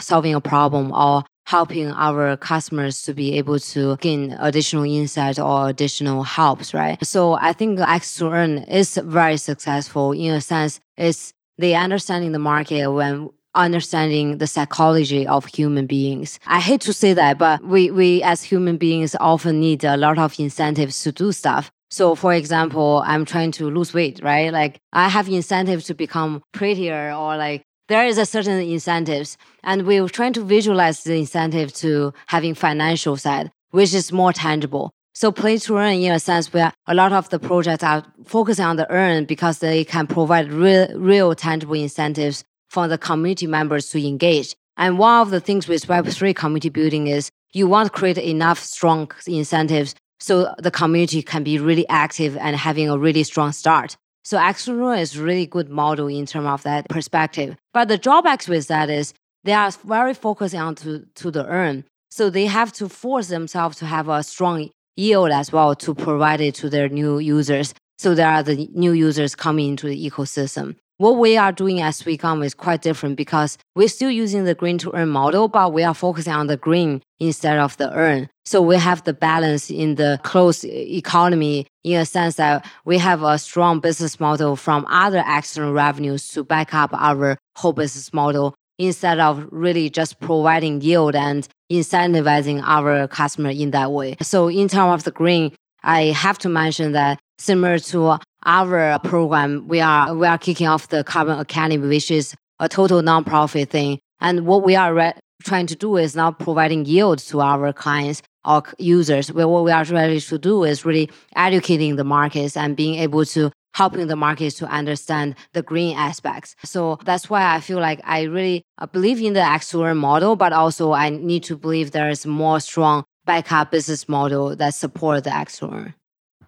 solving 0.00 0.34
a 0.34 0.40
problem 0.40 0.92
or 0.92 1.22
helping 1.46 1.90
our 1.92 2.36
customers 2.36 3.02
to 3.02 3.14
be 3.14 3.34
able 3.38 3.58
to 3.58 3.96
gain 3.98 4.36
additional 4.40 4.84
insight 4.84 5.38
or 5.38 5.68
additional 5.68 6.22
helps, 6.24 6.74
right? 6.74 7.04
So 7.04 7.34
I 7.34 7.52
think 7.52 7.80
X 7.80 8.16
to 8.16 8.30
Earn 8.30 8.58
is 8.64 8.96
very 8.96 9.36
successful 9.36 10.12
in 10.12 10.32
a 10.32 10.40
sense. 10.40 10.80
It's 10.96 11.32
they 11.58 11.74
understanding 11.74 12.32
the 12.32 12.38
market 12.38 12.90
when 12.90 13.30
understanding 13.54 14.38
the 14.38 14.46
psychology 14.46 15.26
of 15.26 15.46
human 15.46 15.86
beings. 15.86 16.38
I 16.46 16.60
hate 16.60 16.82
to 16.82 16.92
say 16.92 17.14
that, 17.14 17.38
but 17.38 17.64
we, 17.64 17.90
we 17.90 18.22
as 18.22 18.42
human 18.42 18.76
beings 18.76 19.16
often 19.18 19.60
need 19.60 19.82
a 19.84 19.96
lot 19.96 20.18
of 20.18 20.38
incentives 20.38 21.02
to 21.04 21.12
do 21.12 21.32
stuff. 21.32 21.70
So 21.90 22.14
for 22.14 22.34
example, 22.34 23.02
I'm 23.06 23.24
trying 23.24 23.52
to 23.52 23.70
lose 23.70 23.94
weight, 23.94 24.20
right? 24.22 24.52
Like 24.52 24.78
I 24.92 25.08
have 25.08 25.28
incentive 25.28 25.84
to 25.84 25.94
become 25.94 26.42
prettier 26.52 27.14
or 27.14 27.36
like 27.36 27.62
there 27.88 28.06
is 28.06 28.18
a 28.18 28.26
certain 28.26 28.60
incentives 28.60 29.36
and 29.62 29.86
we're 29.86 30.08
trying 30.08 30.32
to 30.34 30.44
visualize 30.44 31.04
the 31.04 31.14
incentive 31.14 31.72
to 31.74 32.12
having 32.26 32.54
financial 32.54 33.16
side, 33.16 33.50
which 33.70 33.94
is 33.94 34.12
more 34.12 34.32
tangible. 34.32 34.90
So 35.14 35.32
play 35.32 35.56
to 35.58 35.78
earn 35.78 35.94
in 35.94 36.12
a 36.12 36.20
sense 36.20 36.52
where 36.52 36.72
a 36.86 36.94
lot 36.94 37.12
of 37.12 37.30
the 37.30 37.38
projects 37.38 37.82
are 37.82 38.04
focusing 38.24 38.64
on 38.64 38.76
the 38.76 38.90
earn 38.90 39.24
because 39.24 39.60
they 39.60 39.84
can 39.84 40.06
provide 40.06 40.52
real, 40.52 40.88
real 40.98 41.34
tangible 41.34 41.74
incentives 41.74 42.44
for 42.68 42.86
the 42.88 42.98
community 42.98 43.46
members 43.46 43.88
to 43.90 44.06
engage. 44.06 44.54
And 44.76 44.98
one 44.98 45.22
of 45.22 45.30
the 45.30 45.40
things 45.40 45.68
with 45.68 45.86
Web3 45.86 46.36
community 46.36 46.68
building 46.68 47.06
is 47.06 47.30
you 47.52 47.66
want 47.66 47.86
to 47.86 47.98
create 47.98 48.18
enough 48.18 48.58
strong 48.58 49.10
incentives 49.26 49.94
so 50.20 50.54
the 50.58 50.70
community 50.70 51.22
can 51.22 51.42
be 51.42 51.58
really 51.58 51.88
active 51.88 52.36
and 52.36 52.56
having 52.56 52.90
a 52.90 52.98
really 52.98 53.22
strong 53.22 53.52
start. 53.52 53.96
So 54.26 54.38
X2Earn 54.38 54.98
is 54.98 55.16
really 55.16 55.46
good 55.46 55.70
model 55.70 56.08
in 56.08 56.26
terms 56.26 56.48
of 56.48 56.64
that 56.64 56.88
perspective. 56.88 57.54
But 57.72 57.86
the 57.86 57.96
drawbacks 57.96 58.48
with 58.48 58.66
that 58.66 58.90
is 58.90 59.14
they 59.44 59.52
are 59.52 59.70
very 59.84 60.14
focused 60.14 60.56
on 60.56 60.74
to, 60.82 61.06
to 61.14 61.30
the 61.30 61.46
earn. 61.46 61.84
So 62.10 62.28
they 62.28 62.46
have 62.46 62.72
to 62.72 62.88
force 62.88 63.28
themselves 63.28 63.78
to 63.78 63.86
have 63.86 64.08
a 64.08 64.24
strong 64.24 64.70
yield 64.96 65.30
as 65.30 65.52
well 65.52 65.76
to 65.76 65.94
provide 65.94 66.40
it 66.40 66.56
to 66.56 66.68
their 66.68 66.88
new 66.88 67.20
users. 67.20 67.72
So 67.98 68.16
there 68.16 68.28
are 68.28 68.42
the 68.42 68.68
new 68.74 68.90
users 68.90 69.36
coming 69.36 69.68
into 69.68 69.86
the 69.86 70.10
ecosystem. 70.10 70.74
What 70.98 71.18
we 71.18 71.36
are 71.36 71.52
doing 71.52 71.82
at 71.82 71.92
Sweetgum 71.92 72.42
is 72.42 72.54
quite 72.54 72.80
different 72.80 73.16
because 73.16 73.58
we're 73.74 73.88
still 73.88 74.10
using 74.10 74.44
the 74.44 74.54
green 74.54 74.78
to 74.78 74.94
earn 74.94 75.10
model, 75.10 75.46
but 75.46 75.74
we 75.74 75.82
are 75.82 75.92
focusing 75.92 76.32
on 76.32 76.46
the 76.46 76.56
green 76.56 77.02
instead 77.20 77.58
of 77.58 77.76
the 77.76 77.92
earn. 77.92 78.30
So 78.46 78.62
we 78.62 78.78
have 78.78 79.04
the 79.04 79.12
balance 79.12 79.70
in 79.70 79.96
the 79.96 80.18
closed 80.22 80.64
economy 80.64 81.66
in 81.84 82.00
a 82.00 82.06
sense 82.06 82.36
that 82.36 82.64
we 82.86 82.96
have 82.96 83.22
a 83.22 83.36
strong 83.36 83.80
business 83.80 84.18
model 84.18 84.56
from 84.56 84.86
other 84.88 85.22
external 85.26 85.74
revenues 85.74 86.28
to 86.28 86.42
back 86.42 86.72
up 86.72 86.94
our 86.94 87.36
whole 87.56 87.74
business 87.74 88.14
model 88.14 88.54
instead 88.78 89.20
of 89.20 89.46
really 89.50 89.90
just 89.90 90.18
providing 90.20 90.80
yield 90.80 91.14
and 91.14 91.46
incentivizing 91.70 92.62
our 92.64 93.06
customer 93.08 93.50
in 93.50 93.70
that 93.72 93.92
way. 93.92 94.16
So 94.22 94.48
in 94.48 94.66
terms 94.68 95.00
of 95.00 95.04
the 95.04 95.10
green, 95.10 95.52
I 95.82 96.04
have 96.04 96.38
to 96.38 96.48
mention 96.48 96.92
that 96.92 97.18
similar 97.38 97.78
to 97.78 98.18
our 98.46 98.98
program, 99.00 99.66
we 99.68 99.80
are 99.80 100.14
we 100.14 100.26
are 100.26 100.38
kicking 100.38 100.68
off 100.68 100.88
the 100.88 101.04
Carbon 101.04 101.38
Academy, 101.38 101.86
which 101.86 102.10
is 102.10 102.34
a 102.60 102.68
total 102.68 103.02
nonprofit 103.02 103.68
thing. 103.68 103.98
And 104.20 104.46
what 104.46 104.62
we 104.62 104.76
are 104.76 104.94
re- 104.94 105.14
trying 105.42 105.66
to 105.66 105.74
do 105.74 105.96
is 105.96 106.16
not 106.16 106.38
providing 106.38 106.86
yield 106.86 107.18
to 107.18 107.40
our 107.40 107.72
clients 107.72 108.22
or 108.44 108.62
users. 108.78 109.32
What 109.32 109.64
we 109.64 109.72
are 109.72 109.84
ready 109.84 110.20
to 110.20 110.38
do 110.38 110.64
is 110.64 110.84
really 110.84 111.10
educating 111.34 111.96
the 111.96 112.04
markets 112.04 112.56
and 112.56 112.76
being 112.76 112.94
able 112.94 113.24
to 113.26 113.50
helping 113.74 114.06
the 114.06 114.16
markets 114.16 114.56
to 114.56 114.66
understand 114.66 115.34
the 115.52 115.62
green 115.62 115.94
aspects. 115.96 116.56
So 116.64 116.98
that's 117.04 117.28
why 117.28 117.54
I 117.54 117.60
feel 117.60 117.78
like 117.78 118.00
I 118.04 118.22
really 118.22 118.62
uh, 118.78 118.86
believe 118.86 119.20
in 119.20 119.34
the 119.34 119.40
X2Earn 119.40 119.98
model, 119.98 120.34
but 120.34 120.54
also 120.54 120.92
I 120.92 121.10
need 121.10 121.42
to 121.44 121.58
believe 121.58 121.90
there 121.90 122.08
is 122.08 122.24
more 122.24 122.58
strong 122.60 123.04
backup 123.26 123.72
business 123.72 124.08
model 124.08 124.56
that 124.56 124.72
support 124.72 125.24
the 125.24 125.30
X2Earn. 125.30 125.92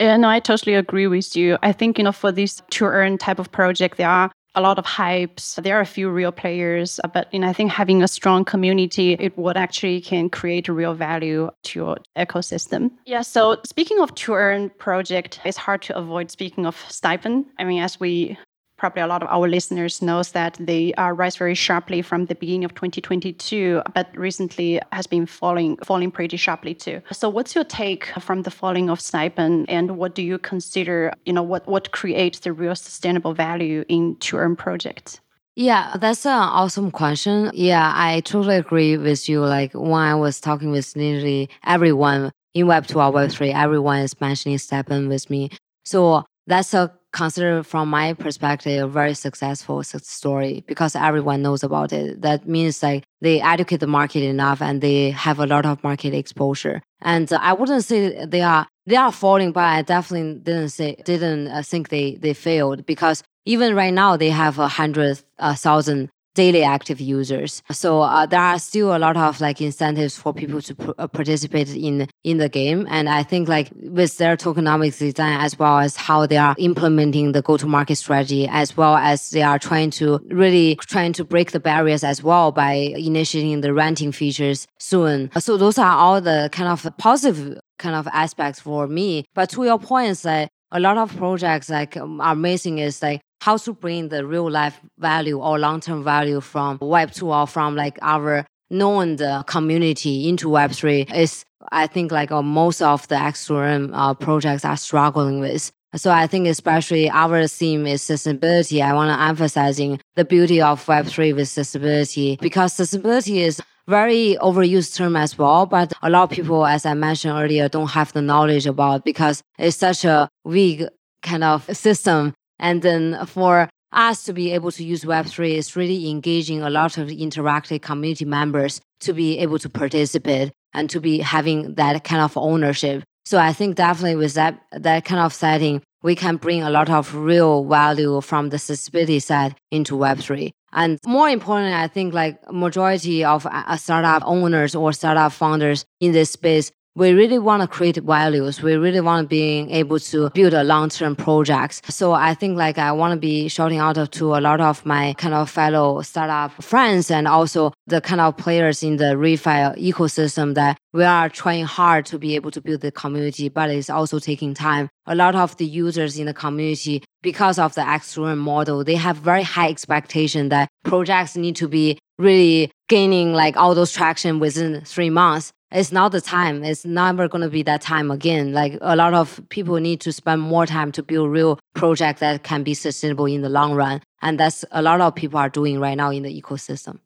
Yeah, 0.00 0.16
no, 0.16 0.28
I 0.28 0.40
totally 0.40 0.74
agree 0.74 1.06
with 1.06 1.36
you. 1.36 1.58
I 1.62 1.72
think, 1.72 1.98
you 1.98 2.04
know, 2.04 2.12
for 2.12 2.30
this 2.30 2.62
to 2.70 2.84
earn 2.84 3.18
type 3.18 3.38
of 3.38 3.50
project, 3.50 3.96
there 3.96 4.08
are 4.08 4.30
a 4.54 4.60
lot 4.60 4.78
of 4.78 4.84
hypes. 4.84 5.62
There 5.62 5.76
are 5.76 5.80
a 5.80 5.86
few 5.86 6.10
real 6.10 6.32
players, 6.32 6.98
uh, 7.04 7.08
but 7.08 7.32
you 7.32 7.38
know, 7.38 7.48
I 7.48 7.52
think 7.52 7.70
having 7.70 8.02
a 8.02 8.08
strong 8.08 8.44
community, 8.44 9.12
it 9.12 9.36
would 9.38 9.56
actually 9.56 10.00
can 10.00 10.28
create 10.30 10.68
real 10.68 10.94
value 10.94 11.50
to 11.64 11.78
your 11.78 11.96
ecosystem. 12.16 12.90
Yeah. 13.06 13.22
So 13.22 13.58
speaking 13.64 14.00
of 14.00 14.14
to 14.16 14.34
earn 14.34 14.70
project, 14.70 15.40
it's 15.44 15.56
hard 15.56 15.82
to 15.82 15.96
avoid 15.96 16.30
speaking 16.30 16.66
of 16.66 16.76
STEPN. 16.88 17.44
I 17.58 17.64
mean, 17.64 17.82
as 17.82 18.00
we 18.00 18.36
probably 18.78 19.02
a 19.02 19.06
lot 19.06 19.22
of 19.22 19.28
our 19.28 19.48
listeners 19.48 20.00
knows 20.00 20.32
that 20.32 20.56
they 20.58 20.94
uh, 20.94 21.10
rise 21.10 21.36
very 21.36 21.54
sharply 21.54 22.00
from 22.00 22.26
the 22.26 22.34
beginning 22.34 22.64
of 22.64 22.74
2022, 22.74 23.82
but 23.94 24.08
recently 24.16 24.80
has 24.92 25.06
been 25.06 25.26
falling 25.26 25.76
falling 25.84 26.10
pretty 26.10 26.36
sharply 26.36 26.74
too. 26.74 27.02
So, 27.12 27.28
what's 27.28 27.54
your 27.54 27.64
take 27.64 28.06
from 28.20 28.42
the 28.42 28.50
falling 28.50 28.88
of 28.88 29.00
STEPN, 29.00 29.66
and 29.68 29.98
what 29.98 30.14
do 30.14 30.22
you 30.22 30.38
consider? 30.38 31.12
You 31.26 31.32
know, 31.32 31.42
what 31.42 31.66
what 31.66 31.92
creates 31.92 32.38
the 32.40 32.52
real 32.52 32.74
sustainable 32.74 33.34
value 33.34 33.84
in 33.88 34.16
to 34.16 34.36
earn 34.36 34.56
projects? 34.56 35.20
Yeah, 35.56 35.96
that's 35.96 36.24
an 36.24 36.38
awesome 36.38 36.92
question. 36.92 37.50
Yeah, 37.52 37.92
I 37.92 38.20
totally 38.20 38.56
agree 38.56 38.96
with 38.96 39.28
you. 39.28 39.44
Like 39.44 39.72
when 39.72 40.00
I 40.00 40.14
was 40.14 40.40
talking 40.40 40.70
with 40.70 40.94
nearly 40.94 41.50
everyone 41.64 42.30
in 42.54 42.66
Web2 42.66 42.94
or 42.94 43.12
Web3, 43.12 43.52
everyone 43.54 43.98
is 43.98 44.20
mentioning 44.20 44.58
STEPN 44.58 45.08
with 45.08 45.28
me. 45.28 45.50
So 45.84 46.24
that's 46.46 46.74
a 46.74 46.92
considered 47.18 47.66
from 47.66 47.88
my 47.90 48.14
perspective 48.14 48.84
a 48.84 48.86
very 48.86 49.14
successful 49.14 49.82
story 49.82 50.64
because 50.68 50.94
everyone 50.94 51.42
knows 51.42 51.64
about 51.64 51.92
it. 51.92 52.22
That 52.22 52.46
means 52.46 52.80
like 52.80 53.02
they 53.20 53.40
educate 53.40 53.80
the 53.80 53.88
market 53.88 54.22
enough 54.22 54.62
and 54.62 54.80
they 54.80 55.10
have 55.10 55.40
a 55.40 55.46
lot 55.46 55.66
of 55.66 55.82
market 55.82 56.14
exposure. 56.14 56.80
And 57.02 57.30
I 57.32 57.52
wouldn't 57.54 57.84
say 57.84 58.24
they 58.24 58.42
are 58.42 58.66
they 58.86 58.96
are 58.96 59.12
falling, 59.12 59.50
but 59.52 59.64
I 59.64 59.82
definitely 59.82 60.40
didn't 60.40 60.70
say 60.70 60.90
didn't 61.04 61.48
uh, 61.48 61.62
think 61.62 61.88
they 61.88 62.14
they 62.14 62.34
failed 62.34 62.86
because 62.86 63.22
even 63.44 63.74
right 63.74 63.94
now 64.02 64.16
they 64.16 64.30
have 64.30 64.58
a 64.60 64.68
hundred 64.68 65.20
uh, 65.40 65.54
thousand 65.54 66.10
daily 66.38 66.62
active 66.62 67.00
users. 67.00 67.62
So 67.82 68.02
uh, 68.02 68.24
there 68.32 68.46
are 68.50 68.60
still 68.60 68.94
a 68.96 69.00
lot 69.06 69.16
of 69.16 69.40
like 69.40 69.58
incentives 69.60 70.14
for 70.22 70.30
people 70.32 70.60
to 70.68 70.72
pr- 70.82 70.96
uh, 70.96 71.08
participate 71.08 71.70
in 71.88 72.06
in 72.30 72.36
the 72.38 72.48
game. 72.60 72.86
And 72.96 73.08
I 73.08 73.22
think 73.30 73.48
like 73.48 73.68
with 73.98 74.12
their 74.20 74.36
tokenomics 74.36 74.98
design 74.98 75.36
as 75.46 75.58
well 75.58 75.78
as 75.86 75.96
how 75.96 76.26
they 76.26 76.40
are 76.46 76.54
implementing 76.58 77.32
the 77.32 77.42
go-to-market 77.42 77.96
strategy, 77.96 78.46
as 78.62 78.76
well 78.78 78.96
as 79.10 79.30
they 79.34 79.42
are 79.50 79.58
trying 79.58 79.90
to 79.98 80.06
really 80.44 80.76
trying 80.94 81.12
to 81.18 81.24
break 81.24 81.48
the 81.50 81.62
barriers 81.70 82.04
as 82.04 82.22
well 82.22 82.52
by 82.52 82.72
initiating 83.10 83.60
the 83.60 83.72
renting 83.72 84.12
features 84.12 84.66
soon. 84.78 85.30
So 85.38 85.56
those 85.56 85.78
are 85.78 85.96
all 86.02 86.20
the 86.20 86.48
kind 86.52 86.68
of 86.74 86.78
positive 86.98 87.58
kind 87.82 87.96
of 87.96 88.06
aspects 88.24 88.60
for 88.60 88.86
me. 88.86 89.24
But 89.34 89.50
to 89.50 89.64
your 89.64 89.78
points, 89.78 90.24
like 90.24 90.48
a 90.70 90.80
lot 90.80 90.98
of 90.98 91.16
projects 91.16 91.68
like 91.70 91.96
um, 91.96 92.20
are 92.20 92.36
missing 92.36 92.78
is 92.78 93.02
like 93.02 93.20
how 93.40 93.56
to 93.56 93.72
bring 93.72 94.08
the 94.08 94.26
real 94.26 94.50
life 94.50 94.80
value 94.98 95.38
or 95.40 95.58
long 95.58 95.80
term 95.80 96.04
value 96.04 96.40
from 96.40 96.78
Web 96.80 97.12
two 97.12 97.32
or 97.32 97.46
from 97.46 97.76
like 97.76 97.98
our 98.02 98.46
known 98.70 99.16
the 99.16 99.44
community 99.46 100.28
into 100.28 100.48
Web 100.48 100.72
three 100.72 101.06
is 101.14 101.44
I 101.72 101.86
think 101.86 102.12
like 102.12 102.30
uh, 102.30 102.42
most 102.42 102.80
of 102.80 103.06
the 103.08 103.16
X2Earn 103.16 103.90
uh, 103.92 104.14
projects 104.14 104.64
are 104.64 104.76
struggling 104.76 105.40
with. 105.40 105.70
So 105.96 106.10
I 106.10 106.26
think 106.26 106.46
especially 106.46 107.08
our 107.08 107.46
theme 107.46 107.86
is 107.86 108.02
sustainability. 108.02 108.82
I 108.82 108.92
want 108.92 109.10
to 109.10 109.22
emphasizing 109.24 110.00
the 110.16 110.24
beauty 110.24 110.60
of 110.60 110.84
Web3 110.84 111.34
with 111.34 111.48
sustainability 111.48 112.38
because 112.40 112.74
sustainability 112.74 113.36
is 113.36 113.60
very 113.88 114.36
overused 114.42 114.94
term 114.96 115.16
as 115.16 115.38
well, 115.38 115.64
but 115.64 115.94
a 116.02 116.10
lot 116.10 116.24
of 116.24 116.30
people, 116.30 116.66
as 116.66 116.84
I 116.84 116.92
mentioned 116.92 117.38
earlier, 117.38 117.70
don't 117.70 117.88
have 117.88 118.12
the 118.12 118.20
knowledge 118.20 118.66
about 118.66 119.02
because 119.02 119.42
it's 119.58 119.78
such 119.78 120.04
a 120.04 120.28
weak 120.44 120.82
kind 121.22 121.42
of 121.42 121.64
system. 121.74 122.34
And 122.58 122.82
then 122.82 123.24
for 123.26 123.68
us 123.92 124.24
to 124.24 124.32
be 124.32 124.52
able 124.52 124.70
to 124.72 124.84
use 124.84 125.04
Web3 125.04 125.54
is 125.54 125.76
really 125.76 126.10
engaging 126.10 126.62
a 126.62 126.70
lot 126.70 126.98
of 126.98 127.08
interactive 127.08 127.82
community 127.82 128.24
members 128.24 128.80
to 129.00 129.12
be 129.12 129.38
able 129.38 129.58
to 129.58 129.68
participate 129.68 130.52
and 130.74 130.90
to 130.90 131.00
be 131.00 131.18
having 131.20 131.74
that 131.74 132.04
kind 132.04 132.22
of 132.22 132.36
ownership. 132.36 133.02
So 133.24 133.38
I 133.38 133.52
think 133.52 133.76
definitely 133.76 134.16
with 134.16 134.34
that 134.34 134.60
that 134.72 135.04
kind 135.04 135.20
of 135.20 135.34
setting, 135.34 135.82
we 136.02 136.14
can 136.14 136.36
bring 136.36 136.62
a 136.62 136.70
lot 136.70 136.88
of 136.90 137.14
real 137.14 137.64
value 137.64 138.20
from 138.20 138.50
the 138.50 138.54
accessibility 138.54 139.18
side 139.18 139.54
into 139.70 139.94
Web3. 139.96 140.50
And 140.72 140.98
more 141.06 141.28
importantly, 141.28 141.74
I 141.74 141.88
think 141.88 142.12
like 142.12 142.38
majority 142.52 143.24
of 143.24 143.46
uh, 143.46 143.76
startup 143.76 144.22
owners 144.26 144.74
or 144.74 144.92
startup 144.92 145.32
founders 145.32 145.84
in 146.00 146.12
this 146.12 146.30
space 146.30 146.70
we 146.98 147.12
really 147.12 147.38
want 147.38 147.62
to 147.62 147.68
create 147.68 147.98
values. 147.98 148.60
We 148.60 148.74
really 148.74 149.00
want 149.00 149.24
to 149.24 149.28
be 149.28 149.70
able 149.70 150.00
to 150.00 150.30
build 150.30 150.52
a 150.52 150.64
long-term 150.64 151.14
projects. 151.14 151.80
So 151.88 152.12
I 152.12 152.34
think 152.34 152.58
like 152.58 152.76
I 152.76 152.90
want 152.90 153.12
to 153.12 153.16
be 153.16 153.46
shouting 153.46 153.78
out 153.78 154.10
to 154.10 154.34
a 154.34 154.40
lot 154.40 154.60
of 154.60 154.84
my 154.84 155.14
kind 155.14 155.32
of 155.32 155.48
fellow 155.48 156.02
startup 156.02 156.60
friends 156.60 157.08
and 157.08 157.28
also 157.28 157.72
the 157.86 158.00
kind 158.00 158.20
of 158.20 158.36
players 158.36 158.82
in 158.82 158.96
the 158.96 159.14
refi 159.14 159.78
ecosystem 159.78 160.54
that 160.54 160.76
we 160.92 161.04
are 161.04 161.28
trying 161.28 161.66
hard 161.66 162.04
to 162.06 162.18
be 162.18 162.34
able 162.34 162.50
to 162.50 162.60
build 162.60 162.80
the 162.80 162.90
community, 162.90 163.48
but 163.48 163.70
it's 163.70 163.88
also 163.88 164.18
taking 164.18 164.52
time. 164.52 164.88
A 165.06 165.14
lot 165.14 165.36
of 165.36 165.56
the 165.56 165.66
users 165.66 166.18
in 166.18 166.26
the 166.26 166.34
community, 166.34 167.04
because 167.22 167.60
of 167.60 167.76
the 167.76 167.94
external 167.94 168.34
model, 168.34 168.82
they 168.82 168.96
have 168.96 169.18
very 169.18 169.44
high 169.44 169.68
expectation 169.68 170.48
that 170.48 170.68
projects 170.82 171.36
need 171.36 171.54
to 171.56 171.68
be 171.68 171.96
really 172.18 172.72
gaining 172.88 173.32
like 173.32 173.56
all 173.56 173.76
those 173.76 173.92
traction 173.92 174.40
within 174.40 174.80
three 174.80 175.10
months 175.10 175.52
it's 175.70 175.92
not 175.92 176.12
the 176.12 176.20
time. 176.20 176.64
It's 176.64 176.84
never 176.84 177.28
going 177.28 177.42
to 177.42 177.50
be 177.50 177.62
that 177.64 177.82
time 177.82 178.10
again. 178.10 178.52
Like 178.52 178.78
a 178.80 178.96
lot 178.96 179.14
of 179.14 179.40
people 179.50 179.76
need 179.76 180.00
to 180.02 180.12
spend 180.12 180.40
more 180.40 180.66
time 180.66 180.92
to 180.92 181.02
build 181.02 181.30
real 181.30 181.58
projects 181.74 182.20
that 182.20 182.42
can 182.42 182.62
be 182.62 182.74
sustainable 182.74 183.26
in 183.26 183.42
the 183.42 183.48
long 183.48 183.74
run. 183.74 184.00
And 184.22 184.40
that's 184.40 184.64
a 184.72 184.82
lot 184.82 185.00
of 185.00 185.14
people 185.14 185.38
are 185.38 185.48
doing 185.48 185.78
right 185.78 185.96
now 185.96 186.10
in 186.10 186.22
the 186.22 186.42
ecosystem. 186.42 187.00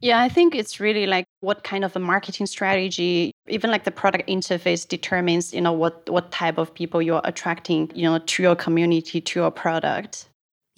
Yeah, 0.00 0.20
I 0.20 0.28
think 0.28 0.54
it's 0.54 0.78
really 0.78 1.06
like 1.06 1.24
what 1.40 1.64
kind 1.64 1.84
of 1.84 1.96
a 1.96 1.98
marketing 1.98 2.46
strategy, 2.46 3.32
even 3.48 3.70
like 3.70 3.82
the 3.82 3.90
product 3.90 4.28
interface 4.28 4.86
determines, 4.86 5.52
you 5.52 5.60
know, 5.60 5.72
what 5.72 6.08
what 6.08 6.30
type 6.30 6.56
of 6.56 6.72
people 6.72 7.02
you're 7.02 7.20
attracting, 7.24 7.90
you 7.94 8.04
know, 8.04 8.18
to 8.18 8.42
your 8.42 8.54
community, 8.54 9.20
to 9.20 9.40
your 9.40 9.50
product. 9.50 10.28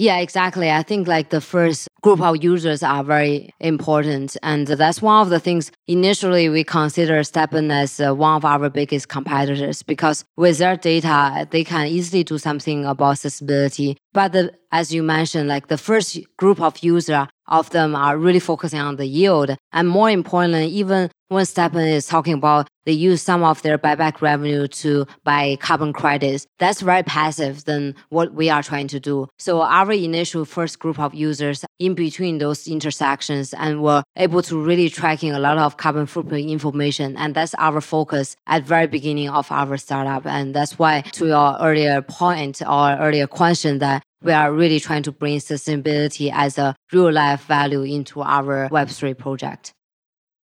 Yeah, 0.00 0.16
exactly. 0.16 0.71
I 0.71 0.83
think 0.83 1.07
like 1.07 1.28
the 1.28 1.42
first 1.42 1.87
group 2.00 2.23
of 2.23 2.42
users 2.42 2.83
are 2.83 3.04
very 3.04 3.50
important. 3.61 4.35
And 4.42 4.66
that's 4.66 5.02
one 5.02 5.21
of 5.21 5.28
the 5.28 5.38
things 5.38 5.71
initially 5.87 6.49
we 6.49 6.64
consider 6.64 7.21
STEPN 7.21 7.71
as 7.71 8.00
uh, 8.00 8.14
one 8.14 8.37
of 8.37 8.47
our 8.47 8.71
biggest 8.71 9.11
competitors 9.11 9.83
because 9.83 10.25
with 10.38 10.57
their 10.57 10.78
data, 10.78 11.47
they 11.50 11.64
can 11.64 11.87
easily 11.88 12.25
do 12.25 12.38
something 12.38 12.87
about 12.87 13.11
accessibility. 13.11 13.99
But 14.14 14.33
the, 14.33 14.54
as 14.73 14.90
you 14.90 15.02
mentioned, 15.02 15.49
like 15.50 15.66
the 15.66 15.76
first 15.76 16.19
group 16.38 16.62
of 16.62 16.78
user 16.78 17.28
of 17.49 17.69
them 17.69 17.95
are 17.95 18.16
really 18.16 18.40
focusing 18.40 18.80
on 18.80 18.97
the 18.97 19.04
yield. 19.04 19.54
And 19.71 19.87
more 19.87 20.09
importantly, 20.09 20.69
even 20.69 21.11
when 21.30 21.44
STEPN 21.44 21.92
is 21.92 22.06
talking 22.06 22.34
about 22.34 22.68
they 22.87 22.92
use 22.92 23.22
some 23.22 23.44
of 23.44 23.62
their 23.62 23.78
buyback 23.78 24.20
revenue 24.20 24.66
to 24.66 25.06
buy 25.22 25.56
carbon 25.60 25.92
credits. 25.92 26.46
That's 26.58 26.80
very 26.80 27.04
passive 27.04 27.64
than 27.66 27.94
what 28.08 28.34
we 28.34 28.50
are 28.50 28.62
trying 28.62 28.88
to 28.88 28.99
do. 28.99 29.28
So 29.38 29.60
our 29.60 29.92
initial 29.92 30.44
first 30.44 30.80
group 30.80 30.99
of 30.99 31.14
users 31.14 31.64
in 31.78 31.94
between 31.94 32.38
those 32.38 32.66
intersections 32.66 33.54
and 33.54 33.82
we're 33.82 34.02
able 34.16 34.42
to 34.42 34.60
really 34.60 34.88
tracking 34.88 35.32
a 35.32 35.38
lot 35.38 35.58
of 35.58 35.76
carbon 35.76 36.06
footprint 36.06 36.50
information. 36.50 37.16
And 37.16 37.34
that's 37.34 37.54
our 37.58 37.80
focus 37.80 38.34
at 38.49 38.64
very 38.64 38.88
beginning 38.88 39.28
of 39.28 39.52
our 39.52 39.76
startup. 39.76 40.26
And 40.26 40.52
that's 40.52 40.78
why 40.78 41.02
to 41.12 41.26
your 41.28 41.58
earlier 41.60 42.02
point 42.02 42.60
or 42.62 42.96
earlier 42.96 43.26
question 43.26 43.78
that 43.78 44.02
we 44.22 44.32
are 44.32 44.52
really 44.52 44.80
trying 44.80 45.04
to 45.04 45.12
bring 45.12 45.38
sustainability 45.38 46.30
as 46.34 46.58
a 46.58 46.75
real 46.92 47.12
life 47.12 47.44
value 47.44 47.82
into 47.82 48.20
our 48.20 48.68
Web3 48.68 49.16
project. 49.16 49.72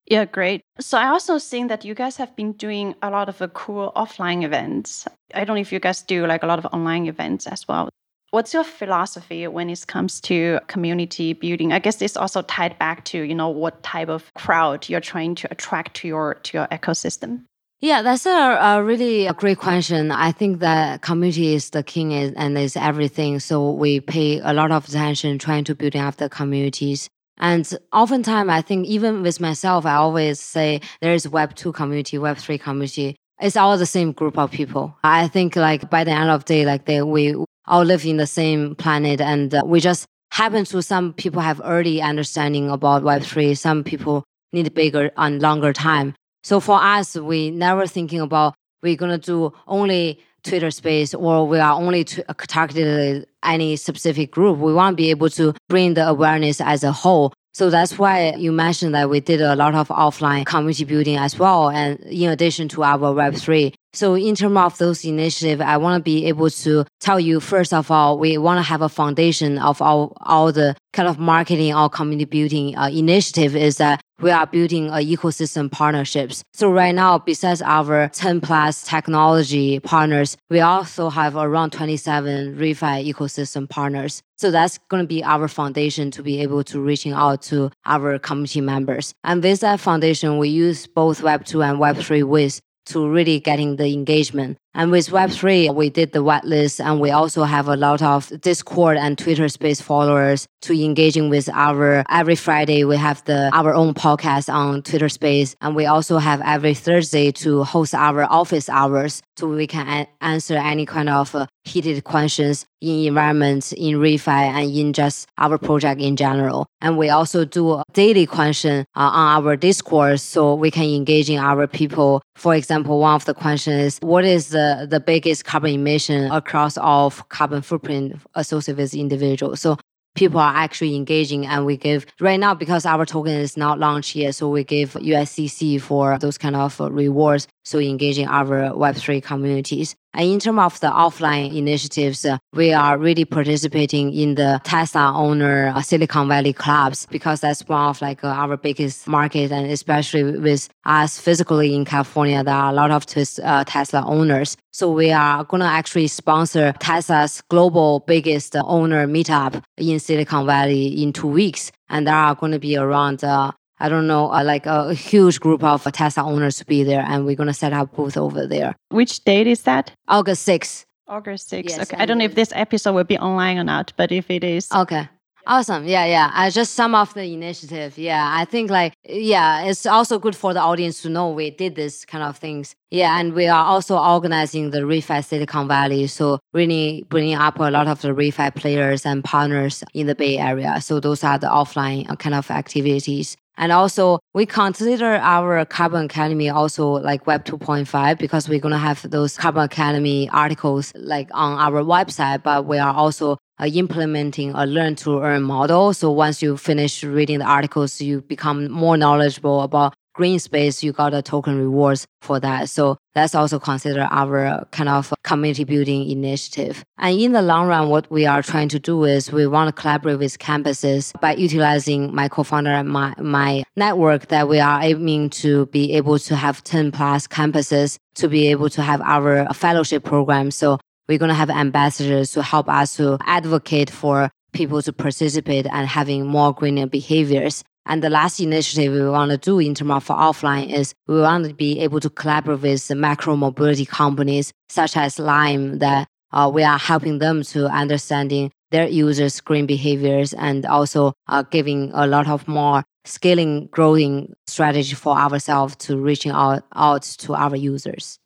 Yeah, 0.10 0.24
great. 0.24 0.62
So 0.80 0.98
I 0.98 1.08
also 1.08 1.38
seen 1.38 1.68
that 1.68 1.84
you 1.84 1.94
guys 1.94 2.16
have 2.18 2.34
been 2.36 2.54
doing 2.54 2.96
a 3.02 3.10
lot 3.10 3.28
of 3.28 3.42
uh, 3.42 3.48
cool 3.50 3.92
offline 3.96 4.44
events. 4.44 5.06
I 5.34 5.44
don't 5.44 5.56
know 5.56 5.62
if 5.62 5.74
you 5.74 5.80
guys 5.80 6.02
do 6.02 6.26
like 6.26 6.44
a 6.44 6.48
lot 6.48 6.60
of 6.60 6.66
online 6.68 7.08
events 7.08 7.46
as 7.46 7.68
well. 7.68 7.90
What's 8.32 8.54
your 8.54 8.64
philosophy 8.64 9.48
when 9.48 9.70
it 9.70 9.86
comes 9.88 10.22
to 10.22 10.60
community 10.68 11.34
building? 11.34 11.74
I 11.74 11.80
guess 11.80 12.02
it's 12.02 12.18
also 12.18 12.42
tied 12.42 12.78
back 12.78 13.04
to, 13.06 13.22
you 13.22 13.36
know, 13.36 13.50
what 13.50 13.84
type 13.84 14.10
of 14.10 14.34
crowd 14.34 14.88
you're 14.90 15.02
trying 15.02 15.36
to 15.36 15.48
attract 15.52 15.98
to 15.98 16.08
your 16.08 16.36
to 16.36 16.58
your 16.58 16.68
ecosystem. 16.68 17.44
Yeah, 17.80 18.02
that's 18.02 18.26
a, 18.26 18.30
a 18.30 18.84
really 18.84 19.28
a 19.28 19.34
great 19.34 19.60
question. 19.60 20.12
I 20.12 20.32
think 20.32 20.60
that 20.60 21.02
community 21.02 21.54
is 21.54 21.70
the 21.70 21.84
king 21.84 22.12
and 22.14 22.58
is 22.58 22.76
everything. 22.76 23.40
So 23.40 23.72
we 23.72 24.00
pay 24.00 24.40
a 24.40 24.52
lot 24.54 24.72
of 24.72 24.88
attention 24.88 25.38
trying 25.38 25.64
to 25.66 25.76
building 25.76 26.02
up 26.02 26.16
the 26.16 26.28
communities. 26.28 27.10
And 27.40 27.72
oftentimes, 27.94 28.50
I 28.50 28.62
think 28.62 28.88
even 28.88 29.22
with 29.22 29.40
myself, 29.40 29.86
I 29.86 29.96
always 29.96 30.40
say 30.40 30.82
there 31.02 31.14
is 31.14 31.28
Web 31.28 31.56
two 31.56 31.72
community, 31.72 32.18
Web 32.18 32.38
three 32.38 32.58
community. 32.58 33.16
It's 33.40 33.56
all 33.56 33.78
the 33.78 33.86
same 33.86 34.12
group 34.14 34.38
of 34.38 34.50
people. 34.50 34.98
I 35.04 35.28
think 35.28 35.56
like 35.56 35.90
by 35.90 36.04
the 36.04 36.12
end 36.12 36.30
of 36.30 36.46
the 36.46 36.54
day, 36.54 36.66
like 36.66 36.86
they 36.86 37.02
we 37.04 37.36
all 37.68 37.84
live 37.84 38.06
in 38.06 38.18
the 38.18 38.28
same 38.28 38.76
planet, 38.76 39.22
and 39.22 39.54
uh, 39.54 39.62
we 39.66 39.80
just 39.80 40.08
happen 40.32 40.66
to 40.66 40.82
some 40.82 41.14
people 41.14 41.42
have 41.42 41.62
early 41.64 42.02
understanding 42.02 42.70
about 42.70 43.04
Web 43.04 43.22
three. 43.22 43.54
Some 43.54 43.84
people 43.84 44.24
need 44.54 44.74
bigger 44.74 45.12
and 45.18 45.42
longer 45.42 45.74
time. 45.74 46.16
So 46.44 46.60
for 46.60 46.82
us, 46.82 47.16
we 47.16 47.52
never 47.52 47.86
thinking 47.86 48.22
about 48.22 48.56
we're 48.82 48.96
gonna 48.96 49.18
do 49.18 49.54
only 49.68 50.20
Twitter 50.44 50.72
space 50.72 51.14
or 51.14 51.48
we 51.48 51.60
are 51.60 51.74
only 51.74 52.06
uh, 52.28 52.34
targeted 52.48 53.28
any 53.44 53.76
specific 53.76 54.32
group. 54.32 54.60
We 54.60 54.74
want 54.74 54.94
to 54.94 55.02
be 55.02 55.10
able 55.10 55.30
to 55.32 55.54
bring 55.70 55.94
the 55.94 56.08
awareness 56.08 56.62
as 56.62 56.84
a 56.84 56.92
whole. 56.92 57.34
So 57.54 57.72
that's 57.72 57.98
why 57.98 58.36
you 58.38 58.52
mentioned 58.52 58.94
that 58.94 59.10
we 59.10 59.20
did 59.20 59.42
a 59.42 59.56
lot 59.56 59.74
of 59.74 59.88
offline 59.88 60.46
community 60.46 60.86
building 60.86 61.18
as 61.18 61.40
well. 61.40 61.70
And 61.70 62.00
in 62.02 62.30
addition 62.30 62.68
to 62.70 62.84
our 62.84 63.00
Web3. 63.00 63.74
So 63.94 64.16
in 64.16 64.36
terms 64.36 64.58
of 64.58 64.78
those 64.78 65.06
initiatives, 65.06 65.62
I 65.62 65.78
want 65.78 66.00
to 66.00 66.04
be 66.04 66.26
able 66.26 66.50
to 66.50 66.86
tell 67.00 67.20
you, 67.20 67.40
first 67.40 67.74
of 67.74 67.90
all, 67.90 68.20
we 68.20 68.38
want 68.38 68.60
to 68.60 68.64
have 68.64 68.82
a 68.82 68.90
foundation 68.90 69.58
of 69.58 69.82
all, 69.82 70.16
all 70.22 70.52
the 70.52 70.76
kind 70.94 71.08
of 71.08 71.20
marketing 71.20 71.74
or 71.74 71.90
community 71.90 72.26
building 72.26 72.78
uh, 72.78 72.90
initiative 72.90 73.56
is 73.56 73.78
that 73.78 74.02
we 74.20 74.32
are 74.32 74.48
building 74.48 74.88
a 74.90 74.94
ecosystem 74.94 75.72
partnerships. 75.72 76.44
So 76.54 76.72
right 76.72 76.94
now, 76.94 77.20
besides 77.20 77.62
our 77.62 78.10
10 78.10 78.42
plus 78.42 78.84
technology 78.84 79.80
partners, 79.80 80.38
we 80.50 80.60
also 80.60 81.10
have 81.10 81.36
around 81.36 81.72
27 81.72 82.56
refi 82.56 83.14
ecosystem 83.14 83.70
partners. 83.70 84.24
So 84.38 84.50
that's 84.50 84.80
going 84.90 85.04
to 85.04 85.08
be 85.08 85.24
our 85.24 85.48
foundation 85.48 86.10
to 86.12 86.24
be 86.24 86.42
able 86.42 86.64
to 86.66 86.80
reaching 86.80 87.14
out 87.14 87.44
to 87.44 87.70
our 87.86 88.18
community 88.18 88.62
members. 88.62 89.14
And 89.24 89.44
with 89.44 89.60
that 89.60 89.80
foundation, 89.80 90.40
we 90.40 90.50
use 90.50 90.88
both 90.88 91.22
Web2 91.22 91.70
and 91.70 91.80
Web3 91.80 92.24
with 92.24 92.60
to 92.88 93.08
really 93.10 93.40
getting 93.40 93.76
the 93.76 93.94
engagement. 93.94 94.58
And 94.78 94.92
with 94.92 95.10
Web3, 95.10 95.74
we 95.74 95.90
did 95.90 96.12
the 96.12 96.24
whitelist 96.24 96.80
and 96.80 97.00
we 97.00 97.10
also 97.10 97.46
have 97.46 97.68
a 97.68 97.76
lot 97.76 98.04
of 98.04 98.32
Discord 98.42 98.96
and 98.96 99.18
Twitter 99.18 99.50
space 99.50 99.82
followers 99.82 100.48
to 100.62 100.74
engaging 100.74 101.30
with 101.30 101.50
our 101.50 102.04
every 102.12 102.36
Friday 102.36 102.84
we 102.84 102.96
have 102.98 103.24
the 103.26 103.50
our 103.54 103.74
own 103.74 103.96
podcast 103.96 104.54
on 104.54 104.84
Twitter 104.84 105.10
space 105.10 105.56
and 105.62 105.76
we 105.76 105.88
also 105.88 106.20
have 106.20 106.42
every 106.46 106.76
Thursday 106.76 107.32
to 107.32 107.64
host 107.64 107.96
our 107.96 108.24
office 108.26 108.70
hours 108.70 109.24
so 109.38 109.48
we 109.48 109.66
can 109.66 109.88
a- 109.88 110.08
answer 110.22 110.58
any 110.58 110.86
kind 110.86 111.10
of 111.10 111.34
uh, 111.34 111.48
heated 111.64 112.04
questions 112.04 112.66
in 112.82 113.06
environment, 113.06 113.74
in 113.74 113.96
refi, 113.96 114.28
and 114.28 114.72
in 114.72 114.94
just 114.94 115.28
our 115.38 115.58
project 115.58 116.00
in 116.02 116.16
general. 116.16 116.66
And 116.82 116.98
we 116.98 117.10
also 117.10 117.44
do 117.46 117.74
a 117.74 117.84
daily 117.94 118.26
question 118.26 118.86
uh, 118.96 119.00
on 119.00 119.44
our 119.44 119.56
Discord 119.56 120.20
so 120.20 120.54
we 120.54 120.72
can 120.72 120.86
engage 120.86 121.30
in 121.30 121.40
our 121.40 121.68
people. 121.68 122.22
For 122.36 122.56
example, 122.56 123.00
one 123.00 123.16
of 123.16 123.26
the 123.26 123.34
questions 123.34 123.94
is 123.94 124.00
what 124.02 124.26
is 124.26 124.50
the 124.50 124.67
the, 124.90 125.00
biggest 125.00 125.46
carbon 125.46 125.72
emission 125.72 126.32
across 126.32 126.78
all 126.78 127.12
carbon 127.12 127.62
footprint 127.62 128.16
associated 128.36 128.82
with 128.82 128.94
individuals. 128.94 129.62
So 129.62 129.78
people 130.18 130.40
are 130.40 130.56
actually 130.56 130.96
engaging 130.96 131.46
and 131.46 131.66
we 131.66 131.78
give 131.78 132.06
right 132.20 132.40
now 132.40 132.54
because 132.54 132.86
our 132.86 133.06
token 133.06 133.34
is 133.34 133.56
not 133.56 133.78
launched 133.78 134.16
yet 134.16 134.34
so 134.34 134.50
we 134.50 134.64
give 134.64 134.94
uscc 134.94 135.80
for 135.80 136.18
those 136.18 136.40
kind 136.40 136.56
of 136.56 136.80
rewards 136.80 137.48
so 137.68 137.80
engaging 137.80 138.28
our 138.28 138.72
web3 138.72 139.22
communities 139.22 139.96
and 140.18 140.32
in 140.32 140.40
terms 140.40 140.60
of 140.60 140.80
the 140.80 140.88
offline 140.88 141.56
initiatives, 141.56 142.26
uh, 142.26 142.40
we 142.52 142.74
are 142.74 142.98
really 142.98 143.24
participating 143.24 144.12
in 144.12 144.34
the 144.34 144.60
Tesla 144.64 145.14
owner 145.16 145.68
uh, 145.76 145.82
Silicon 145.84 146.28
Valley 146.28 146.54
clubs 146.54 147.06
because 147.12 147.42
that's 147.42 147.62
one 147.68 147.90
of 147.90 148.02
like 148.02 148.24
uh, 148.24 148.30
our 148.30 148.58
biggest 148.58 149.08
market, 149.08 149.52
and 149.52 149.70
especially 149.70 150.24
with 150.40 150.70
us 150.86 151.20
physically 151.20 151.76
in 151.76 151.86
California, 151.86 152.44
there 152.44 152.56
are 152.56 152.72
a 152.72 152.74
lot 152.74 152.90
of 152.90 153.06
uh, 153.44 153.64
Tesla 153.66 154.04
owners. 154.08 154.58
So 154.72 154.90
we 154.90 155.12
are 155.12 155.44
going 155.44 155.62
to 155.62 155.68
actually 155.68 156.08
sponsor 156.08 156.74
Tesla's 156.80 157.44
global 157.50 158.00
biggest 158.08 158.56
owner 158.56 159.06
meetup 159.06 159.64
in 159.78 160.00
Silicon 160.00 160.48
Valley 160.48 161.04
in 161.04 161.14
two 161.14 161.28
weeks. 161.28 161.72
And 161.90 162.08
there 162.08 162.16
are 162.16 162.34
going 162.34 162.54
to 162.54 162.60
be 162.60 162.76
around 162.76 163.24
uh, 163.24 163.52
I 163.80 163.90
don't 163.90 164.08
know, 164.08 164.32
uh, 164.32 164.44
like 164.44 164.66
a, 164.66 164.94
huge 164.94 165.40
group 165.40 165.64
of 165.64 165.84
Tesla 165.92 166.24
owners 166.24 166.58
to 166.58 166.66
be 166.66 166.84
there, 166.84 167.06
and 167.08 167.26
we're 167.26 167.36
gonna 167.36 167.54
set 167.54 167.74
up 167.74 167.96
booth 167.96 168.18
over 168.18 168.48
there. 168.48 168.76
Which 168.90 169.24
date 169.24 169.48
is 169.48 169.62
that? 169.64 169.92
August 170.08 170.48
6th. 170.48 170.86
August 171.08 171.50
6th. 171.52 171.70
Yes, 171.70 171.80
okay. 171.80 171.98
I 171.98 172.06
don't 172.06 172.18
know 172.18 172.26
if 172.26 172.36
this 172.36 172.52
episode 172.56 172.94
will 172.94 173.04
be 173.04 173.18
online 173.18 173.58
or 173.58 173.64
not, 173.64 173.94
but 173.96 174.12
if 174.12 174.30
it 174.30 174.44
is. 174.44 174.72
Okay. 174.72 175.08
Awesome. 175.48 175.88
Yeah, 175.88 176.06
yeah. 176.06 176.30
I 176.34 176.50
just 176.50 176.74
sum 176.74 176.94
up 176.94 177.14
the 177.14 177.24
initiative. 177.24 177.98
Yeah, 177.98 178.34
I 178.36 178.44
think 178.44 178.70
like 178.70 178.94
yeah, 179.08 179.64
it's 179.64 179.86
also 179.86 180.20
good 180.20 180.36
for 180.36 180.54
the 180.54 180.60
audience 180.60 181.02
to 181.04 181.10
know 181.10 181.30
we 181.30 181.52
did 181.52 181.76
this 181.76 182.04
kind 182.04 182.22
of 182.22 182.38
things. 182.38 182.76
Yeah, 182.92 183.18
and 183.18 183.34
we 183.34 183.48
are 183.48 183.64
also 183.64 183.98
organizing 183.98 184.72
the 184.72 184.80
ReFi 184.80 185.24
Silicon 185.24 185.70
Valley, 185.70 186.08
so 186.08 186.40
really 186.54 187.06
bringing 187.08 187.36
up 187.36 187.60
a 187.60 187.72
lot 187.72 187.88
of 187.88 188.02
the 188.02 188.10
ReFi 188.10 188.56
players 188.56 189.06
and 189.06 189.24
partners 189.24 189.86
in 189.94 190.08
the 190.08 190.16
Bay 190.16 190.38
Area. 190.38 190.82
So 190.82 191.00
those 191.00 191.24
are 191.24 191.40
the 191.40 191.48
offline 191.48 192.20
kind 192.20 192.36
of 192.36 192.52
activities. 192.52 193.38
And 193.58 193.72
also, 193.72 194.20
we 194.34 194.46
consider 194.46 195.16
our 195.16 195.66
Carbon 195.66 196.06
Academy 196.06 196.50
also 196.50 196.88
like 196.88 197.26
Web 197.26 197.44
2.5 197.44 198.18
because 198.20 198.48
we're 198.48 198.60
going 198.60 198.74
to 198.74 198.78
have 198.78 199.10
those 199.10 199.36
Carbon 199.36 199.64
Academy 199.64 200.30
articles 200.30 200.94
like 200.96 201.30
on 201.34 201.58
our 201.58 201.82
website, 201.84 202.44
but 202.44 202.66
we 202.66 202.78
are 202.78 202.94
also 202.94 203.38
uh, 203.60 203.66
implementing 203.66 204.52
a 204.52 204.66
learn 204.66 204.96
to 204.96 205.22
earn 205.22 205.42
model. 205.42 205.94
So 205.94 206.12
once 206.12 206.42
you 206.42 206.56
finish 206.58 207.04
reading 207.04 207.40
the 207.40 207.46
articles, 207.46 208.00
you 208.00 208.22
become 208.22 208.70
more 208.72 208.96
knowledgeable 208.96 209.62
about 209.62 209.96
green 210.18 210.40
space, 210.40 210.84
you 210.84 210.92
got 210.92 211.14
a 211.14 211.22
token 211.22 211.58
rewards 211.58 212.08
for 212.22 212.40
that. 212.40 212.70
So 212.70 212.98
that's 213.14 213.36
also 213.36 213.60
considered 213.60 214.08
our 214.12 214.66
kind 214.72 214.90
of 214.90 215.14
community 215.24 215.64
building 215.64 216.10
initiative. 216.10 216.84
And 216.98 217.18
in 217.20 217.32
the 217.32 217.42
long 217.44 217.68
run, 217.68 217.90
what 217.90 218.10
we 218.12 218.26
are 218.26 218.42
trying 218.42 218.70
to 218.70 218.80
do 218.80 219.06
is 219.06 219.32
we 219.32 219.46
want 219.46 219.74
to 219.74 219.82
collaborate 219.82 220.18
with 220.18 220.40
campuses 220.40 221.18
by 221.22 221.36
utilizing 221.36 222.14
my 222.14 222.28
co-founder 222.28 222.72
and 222.72 222.90
my, 222.90 223.14
my 223.20 223.64
network 223.76 224.28
that 224.30 224.50
we 224.50 224.60
are 224.60 224.82
aiming 224.82 225.30
to 225.30 225.68
be 225.68 225.94
able 225.94 226.18
to 226.20 226.36
have 226.36 226.64
10 226.64 226.92
plus 226.92 227.28
campuses 227.28 227.98
to 228.16 228.28
be 228.28 228.48
able 228.48 228.70
to 228.72 228.82
have 228.82 229.00
our 229.02 229.46
fellowship 229.54 230.04
program. 230.04 230.50
So 230.50 230.80
we're 231.08 231.20
going 231.20 231.30
to 231.30 231.36
have 231.36 231.52
ambassadors 231.52 232.32
to 232.32 232.42
help 232.42 232.68
us 232.68 232.98
to 232.98 233.20
advocate 233.26 233.92
for 233.92 234.30
people 234.52 234.82
to 234.82 234.92
participate 234.92 235.68
and 235.72 235.88
having 235.88 236.26
more 236.26 236.54
greener 236.54 236.88
behaviors. 236.88 237.64
And 237.88 238.04
the 238.04 238.10
last 238.10 238.40
initiative 238.40 238.94
we 238.94 239.10
want 239.10 239.32
to 239.32 239.38
do 239.38 239.60
in 239.60 239.74
terms 239.74 239.92
of 239.92 240.08
offline 240.08 240.72
is 240.72 240.94
we 241.08 241.22
want 241.22 241.46
to 241.46 241.54
be 241.54 241.80
able 241.80 242.00
to 242.02 242.10
collaborate 242.10 242.62
with 242.62 242.88
the 242.88 242.96
macro 242.96 243.36
mobility 243.36 243.86
companies 243.86 244.52
such 244.70 244.98
as 244.98 245.18
Lime 245.18 245.80
that 245.80 246.08
uh, 246.34 246.52
we 246.54 246.64
are 246.64 246.78
helping 246.78 247.20
them 247.20 247.44
to 247.44 247.68
understanding 247.68 248.52
their 248.72 248.88
users' 248.88 249.40
green 249.40 249.66
behaviors 249.66 250.34
and 250.34 250.66
also 250.66 251.14
uh, 251.30 251.44
giving 251.44 251.90
a 251.94 252.06
lot 252.06 252.28
of 252.28 252.48
more 252.48 252.84
scaling 253.06 253.68
growing 253.68 254.34
strategy 254.46 254.94
for 254.94 255.18
ourselves 255.18 255.76
to 255.78 255.98
reaching 255.98 256.32
out, 256.34 256.64
out 256.76 257.04
to 257.04 257.34
our 257.34 257.56
users. 257.56 258.20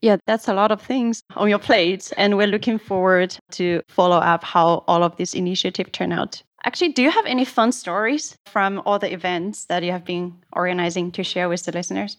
Yeah, 0.00 0.16
that's 0.26 0.48
a 0.48 0.54
lot 0.54 0.72
of 0.72 0.80
things 0.80 1.22
on 1.36 1.50
your 1.50 1.58
plate. 1.58 2.10
And 2.16 2.38
we're 2.38 2.46
looking 2.46 2.78
forward 2.78 3.36
to 3.52 3.82
follow 3.88 4.16
up 4.16 4.42
how 4.42 4.84
all 4.88 5.02
of 5.02 5.16
this 5.16 5.34
initiative 5.34 5.92
turn 5.92 6.12
out. 6.12 6.42
Actually, 6.64 6.92
do 6.92 7.02
you 7.02 7.10
have 7.10 7.26
any 7.26 7.44
fun 7.44 7.72
stories 7.72 8.36
from 8.46 8.82
all 8.84 8.98
the 8.98 9.12
events 9.12 9.64
that 9.66 9.82
you 9.82 9.92
have 9.92 10.04
been 10.04 10.34
organizing 10.52 11.10
to 11.12 11.24
share 11.24 11.48
with 11.48 11.64
the 11.64 11.72
listeners? 11.72 12.16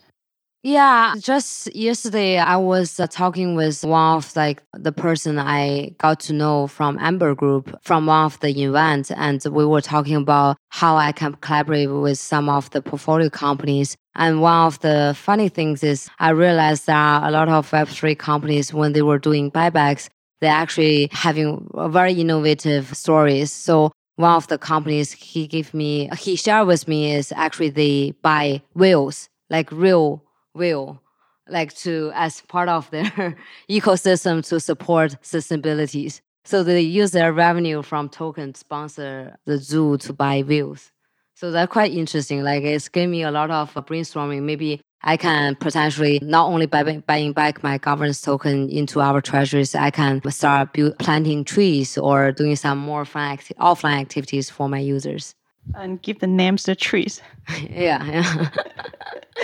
Yeah, 0.64 1.16
just 1.20 1.76
yesterday 1.76 2.38
I 2.38 2.56
was 2.58 3.00
uh, 3.00 3.08
talking 3.08 3.56
with 3.56 3.84
one 3.84 4.18
of 4.18 4.36
like 4.36 4.62
the 4.74 4.92
person 4.92 5.40
I 5.40 5.96
got 5.98 6.20
to 6.22 6.34
know 6.34 6.68
from 6.68 7.00
Amber 7.00 7.34
Group 7.34 7.76
from 7.82 8.06
one 8.06 8.26
of 8.26 8.40
the 8.42 8.50
events, 8.64 9.10
and 9.10 9.44
we 9.50 9.66
were 9.66 9.82
talking 9.82 10.16
about 10.16 10.58
how 10.70 10.98
I 10.98 11.14
can 11.14 11.34
collaborate 11.36 11.90
with 11.90 12.20
some 12.20 12.48
of 12.48 12.70
the 12.70 12.82
portfolio 12.84 13.28
companies. 13.28 13.98
And 14.14 14.42
one 14.42 14.68
of 14.68 14.80
the 14.82 15.16
funny 15.18 15.50
things 15.50 15.84
is 15.84 16.12
I 16.20 16.30
realized 16.30 16.86
that 16.86 17.24
a 17.24 17.32
lot 17.32 17.50
of 17.50 17.72
Web3 17.72 18.20
companies 18.20 18.72
when 18.72 18.94
they 18.94 19.02
were 19.02 19.18
doing 19.18 19.50
buybacks, 19.50 20.10
they're 20.42 20.52
actually 20.52 21.10
having 21.12 21.68
very 21.74 22.14
innovative 22.14 22.96
stories. 22.96 23.52
So 23.52 23.92
one 24.22 24.36
of 24.36 24.48
the 24.48 24.58
companies 24.58 25.12
he 25.12 25.48
gave 25.48 25.74
me, 25.74 26.10
he 26.18 26.36
shared 26.36 26.68
with 26.68 26.88
me 26.88 27.12
is 27.12 27.34
actually 27.36 27.70
they 27.70 28.12
buy 28.22 28.62
whales, 28.74 29.30
like 29.50 29.72
real 29.72 30.24
whale, 30.54 31.02
like 31.50 31.74
to 31.78 32.12
as 32.14 32.42
part 32.42 32.70
of 32.70 32.90
their 32.92 33.36
ecosystem 33.70 34.48
to 34.48 34.60
support 34.60 35.18
sustainability. 35.22 36.22
So 36.46 36.64
they 36.64 36.82
use 36.82 37.12
their 37.12 37.34
revenue 37.34 37.82
from 37.82 38.10
token 38.10 38.56
sponsor 38.56 39.38
the 39.46 39.58
zoo 39.58 39.98
to 39.98 40.14
buy 40.14 40.44
whales. 40.44 40.92
So 41.36 41.52
that's 41.52 41.72
quite 41.72 41.92
interesting. 41.92 42.44
Like 42.44 42.64
it's 42.64 42.88
gave 42.88 43.10
me 43.10 43.24
a 43.24 43.32
lot 43.32 43.52
of 43.52 43.74
brainstorming. 43.74 44.44
Maybe 44.44 44.82
I 45.04 45.18
can 45.18 45.56
potentially 45.56 46.20
not 46.22 46.48
only 46.48 46.68
buy, 46.68 46.84
buying 47.08 47.34
back 47.34 47.64
my 47.64 47.78
governance 47.78 48.22
token 48.22 48.70
into 48.70 49.02
our 49.02 49.22
treasuries, 49.22 49.74
I 49.74 49.90
can 49.90 50.22
start 50.30 50.74
build, 50.74 50.98
planting 51.00 51.44
trees 51.44 51.98
or 51.98 52.32
doing 52.32 52.56
some 52.56 52.78
more 52.78 53.06
fun 53.06 53.34
acti- 53.34 53.56
offline 53.56 54.00
activities 54.00 54.50
for 54.50 54.70
my 54.70 54.80
users. 54.80 55.34
And 55.76 56.02
give 56.02 56.20
the 56.20 56.28
names 56.28 56.64
to 56.64 56.76
trees. 56.76 57.22
yeah, 57.70 58.04
yeah. 58.06 58.50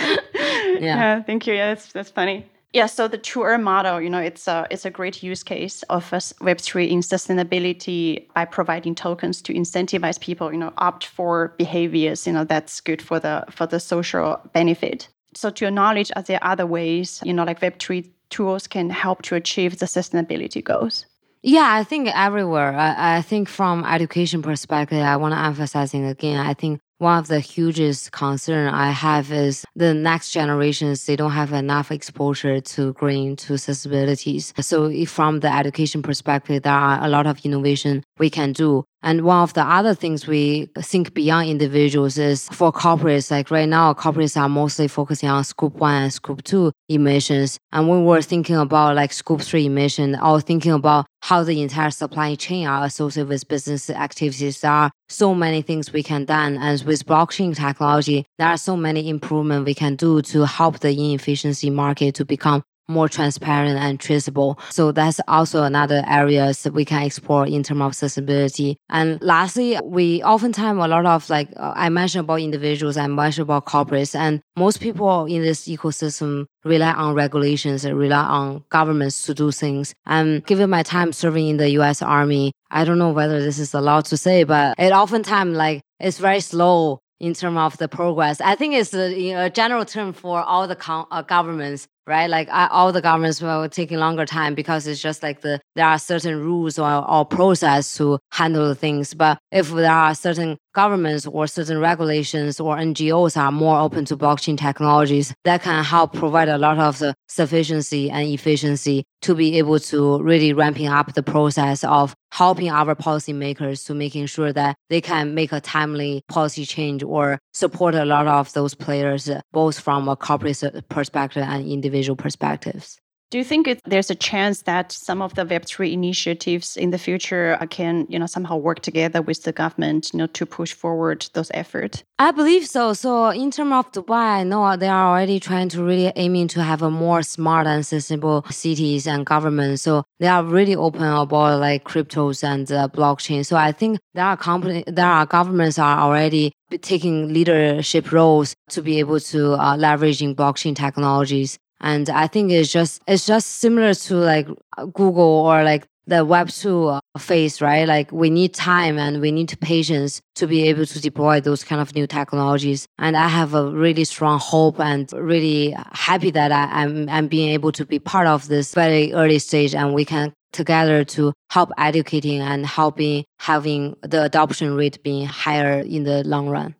yeah. 0.00 0.78
yeah. 0.80 1.22
Thank 1.22 1.46
you. 1.46 1.54
Yeah, 1.54 1.74
that's 1.74 1.92
that's 1.92 2.10
funny. 2.10 2.46
Yeah, 2.74 2.84
so 2.84 3.08
the 3.08 3.16
tour 3.16 3.56
model, 3.56 4.00
you 4.00 4.10
know, 4.10 4.20
it's 4.20 4.46
a 4.46 4.66
it's 4.70 4.84
a 4.84 4.90
great 4.90 5.22
use 5.22 5.42
case 5.42 5.82
of 5.84 6.12
Web 6.40 6.58
three 6.58 6.84
in 6.84 7.00
sustainability 7.00 8.26
by 8.34 8.44
providing 8.44 8.94
tokens 8.94 9.40
to 9.42 9.54
incentivize 9.54 10.20
people, 10.20 10.52
you 10.52 10.58
know, 10.58 10.72
opt 10.76 11.06
for 11.06 11.54
behaviors, 11.56 12.26
you 12.26 12.32
know, 12.32 12.44
that's 12.44 12.80
good 12.82 13.00
for 13.00 13.18
the 13.18 13.44
for 13.50 13.66
the 13.66 13.80
social 13.80 14.38
benefit. 14.52 15.08
So 15.38 15.50
to 15.50 15.64
your 15.66 15.70
knowledge, 15.70 16.10
are 16.16 16.22
there 16.22 16.40
other 16.42 16.66
ways, 16.66 17.22
you 17.24 17.32
know, 17.32 17.44
like 17.44 17.62
Web 17.62 17.78
three 17.78 18.12
tools 18.28 18.66
can 18.66 18.90
help 18.90 19.22
to 19.22 19.36
achieve 19.36 19.78
the 19.78 19.86
sustainability 19.86 20.64
goals? 20.64 21.06
Yeah, 21.44 21.68
I 21.74 21.84
think 21.84 22.08
everywhere. 22.12 22.76
I, 22.76 23.18
I 23.18 23.22
think 23.22 23.48
from 23.48 23.84
education 23.84 24.42
perspective, 24.42 24.98
I 24.98 25.16
want 25.16 25.34
to 25.34 25.38
emphasizing 25.38 26.04
again. 26.04 26.44
I 26.44 26.54
think 26.54 26.80
one 26.98 27.16
of 27.16 27.28
the 27.28 27.38
hugest 27.38 28.10
concern 28.10 28.74
I 28.74 28.90
have 28.90 29.30
is 29.30 29.64
the 29.76 29.94
next 29.94 30.32
generations, 30.32 31.06
they 31.06 31.14
don't 31.14 31.30
have 31.30 31.52
enough 31.52 31.92
exposure 31.92 32.60
to 32.60 32.92
green, 32.94 33.36
to 33.36 33.52
accessibilities. 33.52 34.52
So 34.60 34.92
from 35.06 35.38
the 35.38 35.54
education 35.54 36.02
perspective, 36.02 36.64
there 36.64 36.72
are 36.72 36.98
a 37.00 37.08
lot 37.08 37.28
of 37.28 37.44
innovation 37.44 38.02
we 38.18 38.30
can 38.30 38.52
do. 38.52 38.84
And 39.02 39.22
one 39.22 39.42
of 39.42 39.54
the 39.54 39.62
other 39.62 39.94
things 39.94 40.26
we 40.26 40.68
think 40.78 41.14
beyond 41.14 41.48
individuals 41.48 42.18
is 42.18 42.48
for 42.48 42.72
corporates, 42.72 43.30
like 43.30 43.50
right 43.50 43.68
now, 43.68 43.94
corporates 43.94 44.40
are 44.40 44.48
mostly 44.48 44.88
focusing 44.88 45.28
on 45.28 45.44
scope 45.44 45.74
one 45.76 46.02
and 46.02 46.12
scope 46.12 46.42
two 46.42 46.72
emissions. 46.88 47.58
And 47.70 47.88
when 47.88 48.04
we're 48.04 48.22
thinking 48.22 48.56
about 48.56 48.96
like 48.96 49.12
scope 49.12 49.42
three 49.42 49.66
emission 49.66 50.18
or 50.20 50.40
thinking 50.40 50.72
about 50.72 51.06
how 51.20 51.44
the 51.44 51.62
entire 51.62 51.90
supply 51.90 52.34
chain 52.34 52.66
are 52.66 52.84
associated 52.84 53.28
with 53.28 53.46
business 53.48 53.88
activities, 53.90 54.60
there 54.60 54.70
are 54.70 54.90
so 55.08 55.34
many 55.34 55.62
things 55.62 55.92
we 55.92 56.02
can 56.02 56.24
done. 56.24 56.56
And 56.58 56.82
with 56.82 57.06
blockchain 57.06 57.56
technology, 57.56 58.26
there 58.38 58.48
are 58.48 58.58
so 58.58 58.76
many 58.76 59.08
improvements 59.08 59.66
we 59.66 59.74
can 59.74 59.96
do 59.96 60.22
to 60.22 60.44
help 60.44 60.80
the 60.80 60.90
inefficiency 60.90 61.70
market 61.70 62.14
to 62.16 62.24
become 62.24 62.62
more 62.88 63.08
transparent 63.08 63.78
and 63.78 64.00
traceable. 64.00 64.58
So 64.70 64.92
that's 64.92 65.20
also 65.28 65.62
another 65.62 66.02
areas 66.06 66.66
we 66.72 66.84
can 66.84 67.02
explore 67.02 67.46
in 67.46 67.62
terms 67.62 67.80
of 67.80 67.88
accessibility. 67.88 68.78
And 68.88 69.20
lastly, 69.22 69.78
we 69.84 70.22
oftentimes 70.22 70.82
a 70.82 70.88
lot 70.88 71.06
of 71.06 71.28
like 71.30 71.48
uh, 71.56 71.72
I 71.76 71.88
mentioned 71.90 72.24
about 72.24 72.40
individuals, 72.40 72.96
I 72.96 73.06
mentioned 73.06 73.44
about 73.44 73.66
corporates, 73.66 74.14
and 74.14 74.40
most 74.56 74.80
people 74.80 75.26
in 75.26 75.42
this 75.42 75.68
ecosystem 75.68 76.46
rely 76.64 76.92
on 76.92 77.14
regulations, 77.14 77.84
and 77.84 77.96
rely 77.96 78.24
on 78.24 78.64
governments 78.70 79.24
to 79.24 79.34
do 79.34 79.50
things. 79.50 79.94
And 80.06 80.44
given 80.46 80.70
my 80.70 80.82
time 80.82 81.12
serving 81.12 81.48
in 81.48 81.56
the 81.58 81.70
U.S. 81.70 82.02
Army, 82.02 82.52
I 82.70 82.84
don't 82.84 82.98
know 82.98 83.10
whether 83.10 83.40
this 83.42 83.58
is 83.58 83.74
allowed 83.74 84.06
to 84.06 84.16
say, 84.16 84.44
but 84.44 84.78
it 84.78 84.92
oftentimes 84.92 85.56
like 85.56 85.82
it's 86.00 86.18
very 86.18 86.40
slow 86.40 87.00
in 87.20 87.34
terms 87.34 87.58
of 87.58 87.78
the 87.78 87.88
progress. 87.88 88.40
I 88.40 88.54
think 88.54 88.74
it's 88.74 88.94
a, 88.94 89.32
a 89.32 89.50
general 89.50 89.84
term 89.84 90.12
for 90.12 90.42
all 90.42 90.68
the 90.68 90.78
uh, 90.88 91.22
governments 91.22 91.88
right? 92.08 92.28
Like 92.28 92.48
I, 92.50 92.66
all 92.68 92.90
the 92.90 93.02
governments 93.02 93.40
will 93.40 93.68
taking 93.68 93.98
longer 93.98 94.26
time 94.26 94.54
because 94.54 94.86
it's 94.86 95.00
just 95.00 95.22
like 95.22 95.42
the 95.42 95.60
there 95.76 95.86
are 95.86 95.98
certain 95.98 96.40
rules 96.40 96.78
or, 96.78 97.08
or 97.08 97.24
process 97.24 97.96
to 97.98 98.18
handle 98.32 98.74
things. 98.74 99.14
But 99.14 99.38
if 99.52 99.70
there 99.70 99.92
are 99.92 100.14
certain 100.14 100.56
governments 100.74 101.26
or 101.26 101.46
certain 101.46 101.78
regulations 101.78 102.58
or 102.58 102.76
NGOs 102.76 103.36
are 103.36 103.52
more 103.52 103.78
open 103.78 104.04
to 104.06 104.16
blockchain 104.16 104.56
technologies, 104.56 105.34
that 105.44 105.62
can 105.62 105.84
help 105.84 106.14
provide 106.14 106.48
a 106.48 106.58
lot 106.58 106.78
of 106.78 106.98
the 106.98 107.14
sufficiency 107.28 108.10
and 108.10 108.26
efficiency 108.28 109.04
to 109.20 109.34
be 109.34 109.58
able 109.58 109.80
to 109.80 110.22
really 110.22 110.52
ramping 110.52 110.86
up 110.86 111.12
the 111.14 111.22
process 111.22 111.82
of 111.84 112.14
helping 112.30 112.70
our 112.70 112.94
policymakers 112.94 113.84
to 113.86 113.94
making 113.94 114.26
sure 114.26 114.52
that 114.52 114.76
they 114.90 115.00
can 115.00 115.34
make 115.34 115.50
a 115.50 115.60
timely 115.60 116.22
policy 116.28 116.64
change 116.64 117.02
or 117.02 117.38
support 117.52 117.94
a 117.94 118.04
lot 118.04 118.28
of 118.28 118.52
those 118.52 118.74
players, 118.74 119.28
both 119.52 119.80
from 119.80 120.08
a 120.08 120.14
corporate 120.14 120.62
perspective 120.88 121.42
and 121.42 121.66
individual 121.66 121.97
perspectives. 122.06 122.98
Do 123.30 123.36
you 123.36 123.44
think 123.44 123.68
it, 123.68 123.82
there's 123.84 124.08
a 124.08 124.14
chance 124.14 124.62
that 124.62 124.90
some 124.90 125.20
of 125.20 125.34
the 125.34 125.44
Web3 125.44 125.92
initiatives 125.92 126.78
in 126.78 126.92
the 126.92 126.98
future 126.98 127.58
can, 127.68 128.06
you 128.08 128.18
know, 128.18 128.24
somehow 128.24 128.56
work 128.56 128.80
together 128.80 129.20
with 129.20 129.42
the 129.42 129.52
government, 129.52 130.10
you 130.14 130.18
know, 130.18 130.28
to 130.28 130.46
push 130.46 130.72
forward 130.72 131.28
those 131.34 131.50
efforts? 131.52 132.02
I 132.18 132.30
believe 132.30 132.66
so. 132.66 132.94
So 132.94 133.28
in 133.28 133.50
terms 133.50 133.72
of 133.72 133.92
Dubai, 133.92 134.40
I 134.40 134.44
know 134.44 134.78
they 134.78 134.88
are 134.88 135.10
already 135.10 135.40
trying 135.40 135.68
to 135.70 135.84
really 135.84 136.10
aiming 136.16 136.48
to 136.48 136.62
have 136.62 136.80
a 136.80 136.90
more 136.90 137.22
smart 137.22 137.66
and 137.66 137.84
sustainable 137.84 138.46
cities 138.48 139.06
and 139.06 139.26
government. 139.26 139.80
So 139.80 140.04
they 140.20 140.28
are 140.28 140.42
really 140.42 140.74
open 140.74 141.02
about 141.02 141.60
like 141.60 141.84
cryptos 141.84 142.42
and 142.42 142.72
uh, 142.72 142.88
blockchain. 142.88 143.44
So 143.44 143.56
I 143.56 143.72
think 143.72 143.98
there 144.14 144.24
are 144.24 144.38
company, 144.38 144.84
there 144.86 145.04
are 145.04 145.26
governments 145.26 145.78
are 145.78 145.98
already 145.98 146.52
taking 146.80 147.34
leadership 147.34 148.10
roles 148.10 148.54
to 148.70 148.80
be 148.80 149.00
able 149.00 149.20
to 149.20 149.52
uh, 149.52 149.76
leveraging 149.76 150.34
blockchain 150.34 150.74
technologies 150.74 151.58
and 151.80 152.08
I 152.10 152.26
think 152.26 152.50
it's 152.50 152.70
just 152.70 153.02
it's 153.06 153.26
just 153.26 153.46
similar 153.60 153.94
to 153.94 154.14
like 154.16 154.48
Google 154.92 155.22
or 155.22 155.64
like 155.64 155.86
the 156.08 156.24
Web 156.24 156.48
two 156.48 156.86
uh, 156.86 157.00
phase, 157.18 157.60
right? 157.60 157.86
Like 157.86 158.10
we 158.10 158.30
need 158.30 158.54
time 158.54 158.98
and 158.98 159.20
we 159.20 159.30
need 159.30 159.54
patience 159.60 160.22
to 160.36 160.46
be 160.46 160.66
able 160.68 160.86
to 160.86 161.00
deploy 161.00 161.40
those 161.40 161.62
kind 161.62 161.82
of 161.82 161.94
new 161.94 162.06
technologies. 162.06 162.86
And 162.98 163.14
I 163.16 163.28
have 163.28 163.52
a 163.52 163.70
really 163.70 164.04
strong 164.04 164.38
hope 164.38 164.80
and 164.80 165.12
really 165.12 165.76
happy 165.92 166.30
that 166.30 166.50
I, 166.50 166.82
am 166.82 167.02
I'm, 167.02 167.08
I'm 167.08 167.28
being 167.28 167.50
able 167.50 167.72
to 167.72 167.84
be 167.84 167.98
part 167.98 168.26
of 168.26 168.48
this 168.48 168.74
very 168.74 169.12
early 169.12 169.38
stage, 169.38 169.74
and 169.74 169.92
we 169.94 170.04
can 170.04 170.32
together 170.52 171.04
to 171.04 171.32
help 171.50 171.70
educating 171.76 172.40
and 172.40 172.64
helping 172.64 173.24
having 173.38 173.94
the 174.00 174.22
adoption 174.24 174.74
rate 174.74 175.02
being 175.02 175.26
higher 175.26 175.80
in 175.80 176.04
the 176.04 176.24
long 176.24 176.48
run. 176.48 176.74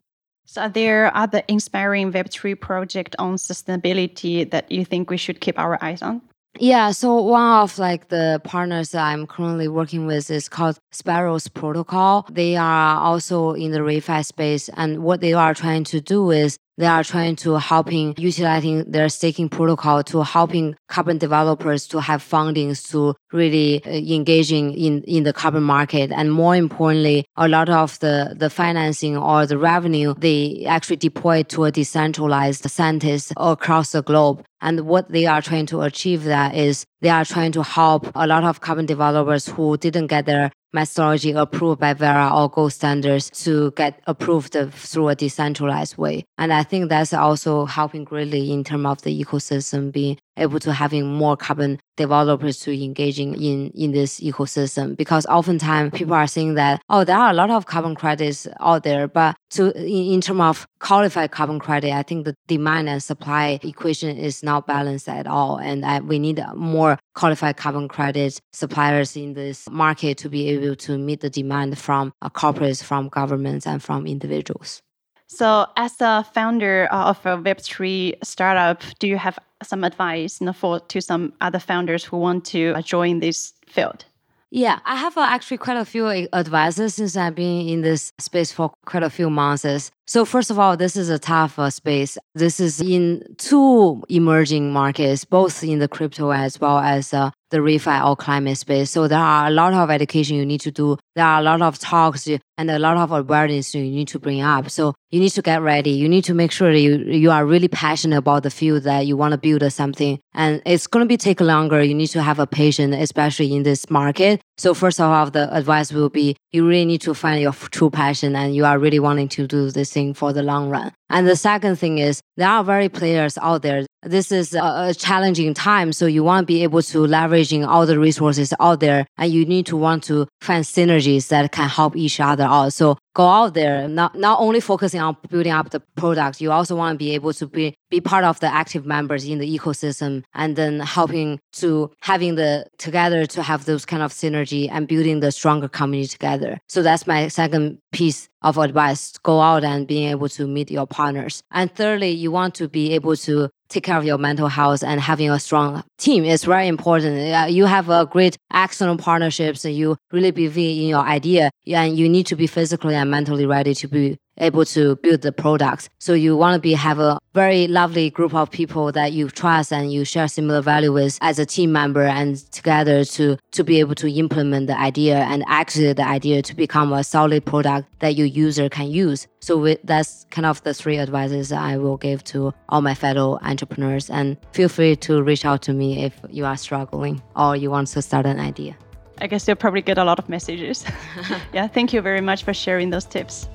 So 0.51 0.63
are 0.63 0.69
there 0.71 1.15
other 1.15 1.43
inspiring 1.47 2.11
Web3 2.11 2.59
project 2.59 3.15
on 3.19 3.37
sustainability 3.37 4.51
that 4.51 4.73
you 4.73 4.83
think 4.83 5.11
we 5.11 5.19
should 5.19 5.43
keep 5.43 5.59
our 5.59 5.77
eyes 5.85 6.01
on? 6.01 6.23
Yeah, 6.59 6.91
so 6.93 7.21
one 7.21 7.61
of 7.61 7.79
like 7.79 8.09
the 8.09 8.41
partners 8.45 8.95
I'm 8.95 9.27
currently 9.27 9.69
working 9.69 10.07
with 10.07 10.31
is 10.31 10.49
called 10.49 10.79
Sparrows 10.91 11.49
Protocol. 11.49 12.27
They 12.31 12.57
are 12.57 12.99
also 12.99 13.53
in 13.53 13.73
the 13.73 13.81
refi 13.81 14.25
space, 14.25 14.71
and 14.71 15.05
what 15.05 15.21
they 15.21 15.35
are 15.35 15.53
trying 15.53 15.85
to 15.85 16.01
do 16.01 16.31
is 16.31 16.57
they 16.79 16.87
are 16.87 17.05
trying 17.05 17.37
to 17.37 17.59
helping 17.59 18.15
utilizing 18.17 18.91
their 18.91 19.09
staking 19.09 19.49
protocol 19.49 20.03
to 20.05 20.23
helping 20.23 20.77
carbon 20.89 21.19
developers 21.19 21.87
to 21.89 22.01
have 22.01 22.23
fundings 22.23 22.89
to 22.91 23.15
really 23.33 23.85
uh, 23.85 23.91
engaging 23.91 24.73
in, 24.73 25.03
in 25.03 25.25
the 25.25 25.33
carbon 25.33 25.65
market. 25.65 26.11
And 26.13 26.33
more 26.33 26.57
importantly, 26.57 27.27
a 27.37 27.49
lot 27.49 27.69
of 27.69 27.99
the, 27.99 28.35
the 28.39 28.49
financing 28.49 29.17
or 29.17 29.45
the 29.45 29.59
revenue, 29.59 30.15
they 30.17 30.65
actually 30.67 30.97
deploy 30.97 31.43
to 31.45 31.65
a 31.65 31.73
decentralized 31.73 32.71
scientists 32.71 33.33
across 33.37 33.93
the 33.93 34.03
globe. 34.03 34.45
And 34.61 34.81
what 34.83 35.11
they 35.11 35.27
are 35.27 35.43
trying 35.43 35.67
to 35.67 35.83
achieve 35.83 36.25
that 36.25 36.55
is 36.55 36.85
they 37.01 37.11
are 37.11 37.25
trying 37.25 37.53
to 37.53 37.63
help 37.63 38.11
a 38.15 38.27
lot 38.27 38.45
of 38.45 38.61
carbon 38.61 38.87
developers 38.87 39.47
who 39.47 39.77
didn't 39.77 40.07
get 40.07 40.27
their 40.27 40.51
methodology 40.73 41.33
approved 41.33 41.81
by 41.81 41.95
Verra 41.95 42.31
or 42.35 42.49
gold 42.49 42.73
standards 42.73 43.31
to 43.45 43.73
get 43.73 44.01
approved 44.07 44.57
through 44.73 45.09
a 45.09 45.15
decentralized 45.15 45.97
way. 45.97 46.25
And 46.37 46.53
I 46.53 46.63
think 46.63 46.89
that's 46.89 47.13
also 47.13 47.65
helping 47.65 48.05
greatly 48.05 48.53
in 48.53 48.65
terms 48.65 48.87
of 48.87 49.03
the 49.03 49.25
ecosystem 49.25 49.93
being 49.93 50.19
able 50.39 50.61
to 50.61 50.73
having 50.73 51.07
more 51.07 51.37
carbon 51.37 51.81
developers 51.97 52.61
to 52.61 52.85
engaging 52.85 53.35
in, 53.35 53.71
in 53.71 53.93
this 53.93 54.21
ecosystem. 54.21 54.97
Because 54.97 55.27
oftentimes 55.27 55.93
people 55.93 56.15
are 56.15 56.27
saying 56.27 56.55
that, 56.55 56.81
oh, 56.89 57.05
there 57.05 57.17
are 57.17 57.31
a 57.31 57.35
lot 57.35 57.51
of 57.51 57.67
carbon 57.67 57.95
credits 57.95 58.47
out 58.61 58.83
there, 58.85 59.09
but 59.09 59.37
to 59.51 59.77
in, 59.77 60.15
in 60.15 60.21
terms 60.21 60.41
of 60.41 60.67
qualified 60.81 61.31
carbon 61.31 61.59
credit, 61.59 61.93
I 61.93 62.03
think 62.03 62.25
the 62.25 62.35
demand 62.47 62.89
and 62.89 63.03
supply 63.03 63.59
equation 63.63 64.17
is 64.17 64.43
not 64.43 64.67
balanced 64.67 65.09
at 65.09 65.27
all. 65.27 65.57
And 65.59 65.85
I, 65.85 66.01
we 66.01 66.19
need 66.19 66.43
more 66.55 66.99
qualified 67.15 67.57
carbon 67.57 67.89
credit 67.89 68.41
suppliers 68.53 69.17
in 69.17 69.35
this 69.35 69.69
market 69.71 70.19
to 70.19 70.29
be 70.29 70.49
able 70.51 70.77
to 70.77 70.99
meet 70.99 71.21
the 71.21 71.31
demand 71.31 71.79
from 71.79 72.13
uh, 72.23 72.31
corporates, 72.31 72.83
from 72.83 73.09
governments, 73.09 73.67
and 73.67 73.83
from 73.83 74.07
individuals. 74.07 74.83
So, 75.31 75.67
as 75.77 76.01
a 76.01 76.25
founder 76.25 76.87
of 76.91 77.19
a 77.27 77.37
Web3 77.37 78.25
startup, 78.25 78.83
do 78.99 79.07
you 79.07 79.19
have 79.19 79.39
some 79.63 79.85
advice 79.85 80.41
you 80.41 80.47
know, 80.47 80.53
for 80.53 80.81
to 80.81 81.01
some 81.01 81.33
other 81.41 81.59
founders 81.59 82.05
who 82.05 82.17
want 82.17 82.45
to 82.47 82.73
uh, 82.75 82.83
join 82.83 83.21
this 83.21 83.53
field? 83.67 84.05
Yeah, 84.51 84.79
I 84.85 84.97
have 84.97 85.19
uh, 85.19 85.27
actually 85.29 85.59
quite 85.59 85.77
a 85.77 85.85
few 85.85 86.07
advisors 86.33 86.95
since 86.95 87.17
I've 87.17 87.35
been 87.35 87.69
in 87.69 87.83
this 87.83 88.13
space 88.19 88.51
for 88.51 88.73
quite 88.87 89.03
a 89.03 89.11
few 89.11 89.29
months. 89.29 89.91
So 90.09 90.25
first 90.25 90.51
of 90.51 90.59
all, 90.59 90.75
this 90.75 90.97
is 90.97 91.11
a 91.11 91.19
tough 91.19 91.59
uh, 91.59 91.69
space. 91.69 92.17
This 92.35 92.61
is 92.61 92.81
in 92.81 93.23
two 93.37 94.03
emerging 94.09 94.73
markets, 94.73 95.27
both 95.27 95.63
in 95.63 95.81
the 95.81 95.87
crypto 95.87 96.31
as 96.31 96.59
well 96.59 96.79
as 96.79 97.13
uh, 97.13 97.31
the 97.51 97.59
refi 97.59 98.03
or 98.03 98.17
climate 98.17 98.57
space. 98.57 98.91
So 98.91 99.07
there 99.07 99.19
are 99.19 99.49
a 99.49 99.51
lot 99.51 99.75
of 99.75 99.91
education 99.91 100.37
you 100.37 100.47
need 100.47 100.63
to 100.63 100.71
do. 100.71 100.97
There 101.15 101.27
are 101.27 101.41
a 101.41 101.43
lot 101.43 101.61
of 101.61 101.79
talks 101.79 102.27
and 102.27 102.71
a 102.71 102.79
lot 102.79 102.97
of 102.97 103.13
awareness 103.13 103.75
you 103.75 103.83
need 103.83 104.09
to 104.09 104.19
bring 104.19 104.41
up. 104.41 104.71
So 104.71 104.95
you 105.11 105.21
need 105.21 105.31
to 105.31 105.43
get 105.43 105.61
ready. 105.61 105.91
You 105.91 106.09
need 106.09 106.25
to 106.25 106.33
make 106.33 106.53
sure 106.53 106.73
that 106.73 106.81
you, 106.81 106.97
you 106.97 107.31
are 107.31 107.45
really 107.45 107.69
passionate 107.69 108.17
about 108.17 108.45
the 108.45 108.51
field 108.51 108.85
that 108.85 109.07
you 109.07 109.15
want 109.15 109.33
to 109.33 109.39
build 109.39 109.71
something. 109.71 110.19
And 110.33 110.63
it's 110.65 110.87
going 110.87 111.05
to 111.05 111.09
be 111.09 111.19
take 111.19 111.43
longer. 111.43 111.83
You 111.83 111.95
need 111.95 112.09
to 112.09 112.23
have 112.23 112.39
a 112.39 112.47
patience, 112.47 112.97
especially 112.99 113.55
in 113.55 113.63
this 113.63 113.91
market. 113.91 114.41
So 114.59 114.75
first 114.75 115.01
of 115.01 115.07
all, 115.11 115.31
the 115.31 115.55
advice 115.57 115.93
will 115.93 116.09
be 116.09 116.37
you 116.53 116.67
really 116.67 116.85
need 116.85 117.01
to 117.03 117.15
find 117.15 117.41
your 117.41 117.53
true 117.53 117.91
passion 117.91 118.35
and 118.35 118.57
you 118.57 118.65
are 118.65 118.79
really 118.79 118.99
wanting 118.99 119.29
to 119.29 119.47
do 119.47 119.71
this 119.71 119.93
thing 119.93 120.15
for 120.15 120.33
the 120.33 120.43
long 120.43 120.69
run. 120.69 120.93
And 121.11 121.29
the 121.29 121.37
second 121.37 121.77
thing 121.77 121.99
is 121.99 122.21
there 122.37 122.49
are 122.49 122.65
very 122.65 122.89
players 122.89 123.39
out 123.39 123.63
there. 123.63 123.87
This 124.03 124.33
is 124.33 124.55
a, 124.55 124.95
challenging 124.99 125.55
time. 125.55 125.93
So 125.93 126.07
you 126.07 126.25
want 126.25 126.43
to 126.43 126.47
be 126.47 126.63
able 126.65 126.83
to 126.83 126.99
leveraging 127.07 127.67
all 127.67 127.87
the 127.87 127.99
resources 127.99 128.53
out 128.59 128.81
there 128.81 129.07
and 129.17 129.33
you 129.33 129.45
need 129.45 129.67
to 129.67 129.77
want 129.77 130.03
to 130.05 130.27
find 130.41 130.65
synergies 130.65 131.29
that 131.29 131.53
can 131.53 131.69
help 131.69 131.97
each 131.97 132.19
other 132.19 132.45
out. 132.45 132.73
So 132.73 132.99
go 133.19 133.27
out 133.27 133.55
there, 133.55 133.89
not, 133.89 134.15
not 134.15 134.39
only 134.39 134.61
focusing 134.61 135.01
on 135.01 135.17
building 135.29 135.51
up 135.51 135.71
the 135.71 135.81
product, 135.97 136.41
you 136.41 136.53
also 136.53 136.77
want 136.77 136.95
to 136.95 136.99
be 137.05 137.17
able 137.17 137.33
to 137.33 137.47
be, 137.49 137.75
be 137.91 138.01
part 138.01 138.23
of 138.23 138.39
the 138.39 138.47
active 138.47 138.87
members 138.87 139.25
in 139.25 139.39
the 139.41 139.59
ecosystem 139.59 140.23
and 140.35 140.55
then 140.55 140.79
helping 140.79 141.41
to 141.53 141.91
having 142.01 142.37
the 142.37 142.65
together 142.79 143.27
to 143.27 143.43
have 143.43 143.65
those 143.65 143.85
kind 143.85 144.05
of 144.05 144.13
synergy 144.13 144.69
and 144.71 144.87
building 144.87 145.19
the 145.19 145.33
stronger 145.33 145.67
community 145.67 146.07
together. 146.07 146.61
So 146.69 146.81
that's 146.81 147.09
my 147.09 147.27
second 147.27 147.79
piece 147.91 148.29
of 148.43 148.57
advice. 148.57 149.19
Go 149.25 149.41
out 149.41 149.65
and 149.65 149.89
being 149.89 150.11
able 150.11 150.29
to 150.29 150.47
meet 150.47 150.71
your 150.71 150.87
partners. 150.87 151.43
And 151.51 151.75
thirdly, 151.75 152.11
you 152.11 152.31
want 152.31 152.55
to 152.57 152.69
be 152.69 152.93
able 152.93 153.17
to 153.17 153.51
take 153.69 153.85
care 153.85 153.99
of 153.99 154.05
your 154.05 154.19
mental 154.19 154.49
health 154.49 154.83
and 154.83 155.01
having 155.01 155.31
a 155.31 155.39
strong 155.39 155.85
team 155.99 156.25
is 156.25 156.45
very 156.45 156.69
important. 156.69 157.51
You 157.53 157.67
have 157.67 157.89
a 157.91 158.07
great 158.07 158.37
external 158.53 158.97
partnerships 158.97 159.65
and 159.65 159.75
you 159.75 159.97
really 160.13 160.31
believe 160.31 160.57
in 160.57 160.89
your 160.89 161.01
idea 161.01 161.51
and 161.67 161.97
you 161.97 162.09
need 162.09 162.27
to 162.27 162.37
be 162.37 162.47
physically 162.47 162.95
and 162.95 163.11
mentally 163.11 163.47
ready 163.47 163.75
to 163.75 163.89
be 163.89 164.19
able 164.39 164.65
to 164.67 164.97
build 164.97 165.23
the 165.23 165.33
products. 165.33 165.89
So 165.99 166.15
you 166.15 166.37
want 166.37 166.55
to 166.55 166.61
be 166.61 166.75
have 166.75 166.99
a 166.99 167.19
very 167.35 167.69
lovely 167.69 168.11
group 168.11 168.35
of 168.35 168.51
people 168.51 168.91
that 168.93 169.13
you 169.13 169.29
trust 169.29 169.73
and 169.73 169.93
you 169.93 170.05
share 170.05 170.29
similar 170.29 170.61
value 170.61 170.93
with 170.93 171.19
as 171.21 171.39
a 171.39 171.47
team 171.47 171.73
member 171.73 172.03
and 172.03 172.37
together 172.53 173.05
to 173.05 173.37
to 173.53 173.65
be 173.65 173.81
able 173.81 173.95
to 173.97 174.11
implement 174.11 174.67
the 174.67 174.79
idea 174.79 175.19
and 175.19 175.45
execute 175.49 175.97
the 175.97 176.07
idea 176.07 176.43
to 176.43 176.55
become 176.55 176.93
a 176.93 177.05
solid 177.05 177.45
product 177.45 177.89
that 178.01 178.17
your 178.17 178.27
user 178.27 178.69
can 178.69 178.89
use. 178.89 179.27
So 179.41 179.77
that's 179.85 180.27
kind 180.31 180.47
of 180.47 180.63
the 180.63 180.75
three 180.75 180.99
advices 180.99 181.53
I 181.53 181.77
will 181.77 181.97
give 181.97 182.25
to 182.25 182.53
all 182.69 182.83
my 182.83 182.95
fellow 182.95 183.39
entrepreneurs 183.43 184.11
and 184.11 184.37
feel 184.53 184.69
free 184.69 184.97
to 184.97 185.23
reach 185.23 185.45
out 185.45 185.63
to 185.63 185.73
me 185.73 186.05
if 186.05 186.19
you 186.29 186.45
are 186.45 186.57
struggling 186.57 187.23
or 187.37 187.57
you 187.57 187.71
want 187.71 187.89
to 187.89 188.03
start 188.03 188.27
an 188.27 188.41
idea. 188.41 188.77
I 189.21 189.27
guess 189.27 189.47
you'll 189.49 189.57
probably 189.57 189.83
get 189.83 189.99
a 189.99 190.05
lot 190.05 190.19
of 190.19 190.29
messages. 190.29 190.85
yeah, 191.53 191.67
thank 191.67 191.93
you 191.93 192.01
very 192.01 192.21
much 192.21 192.45
for 192.45 192.55
sharing 192.55 192.91
those 192.91 193.05
tips. 193.05 193.49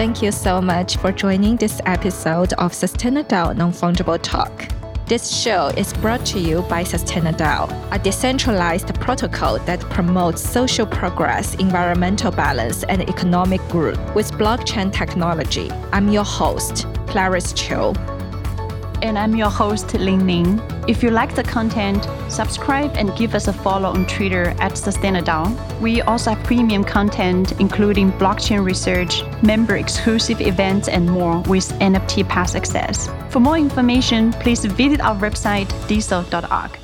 Thank 0.00 0.22
you 0.22 0.32
so 0.32 0.62
much 0.62 0.96
for 0.96 1.12
joining 1.12 1.56
this 1.56 1.78
episode 1.84 2.54
of 2.54 2.72
SustainaDAO 2.72 3.54
Non 3.54 3.70
Fungible 3.70 4.18
Talk. 4.22 4.66
This 5.04 5.30
show 5.30 5.66
is 5.76 5.92
brought 5.92 6.24
to 6.32 6.40
you 6.40 6.62
by 6.70 6.84
SustainaDAO, 6.84 7.92
a 7.92 7.98
decentralized 7.98 8.94
protocol 8.94 9.58
that 9.66 9.80
promotes 9.90 10.40
social 10.40 10.86
progress, 10.86 11.54
environmental 11.56 12.30
balance, 12.30 12.82
and 12.84 13.02
economic 13.10 13.60
growth 13.68 14.00
with 14.14 14.32
blockchain 14.32 14.90
technology. 14.90 15.70
I'm 15.92 16.08
your 16.08 16.24
host, 16.24 16.86
Clarice 17.06 17.52
Chiu 17.52 17.92
and 19.02 19.18
I'm 19.18 19.36
your 19.36 19.50
host, 19.50 19.94
Lin 19.94 20.26
Ning. 20.26 20.60
If 20.88 21.02
you 21.02 21.10
like 21.10 21.34
the 21.34 21.42
content, 21.42 22.06
subscribe 22.28 22.92
and 22.96 23.16
give 23.16 23.34
us 23.34 23.48
a 23.48 23.52
follow 23.52 23.90
on 23.90 24.06
Twitter 24.06 24.50
at 24.58 24.72
SustainaDAO. 24.72 25.80
We 25.80 26.02
also 26.02 26.34
have 26.34 26.44
premium 26.44 26.84
content, 26.84 27.52
including 27.60 28.12
blockchain 28.12 28.64
research, 28.64 29.22
member 29.42 29.76
exclusive 29.76 30.40
events, 30.40 30.88
and 30.88 31.08
more 31.08 31.40
with 31.42 31.68
NFT 31.80 32.28
pass 32.28 32.54
access. 32.54 33.08
For 33.30 33.40
more 33.40 33.58
information, 33.58 34.32
please 34.32 34.64
visit 34.64 35.00
our 35.00 35.16
website, 35.16 35.70
diesel.org. 35.86 36.79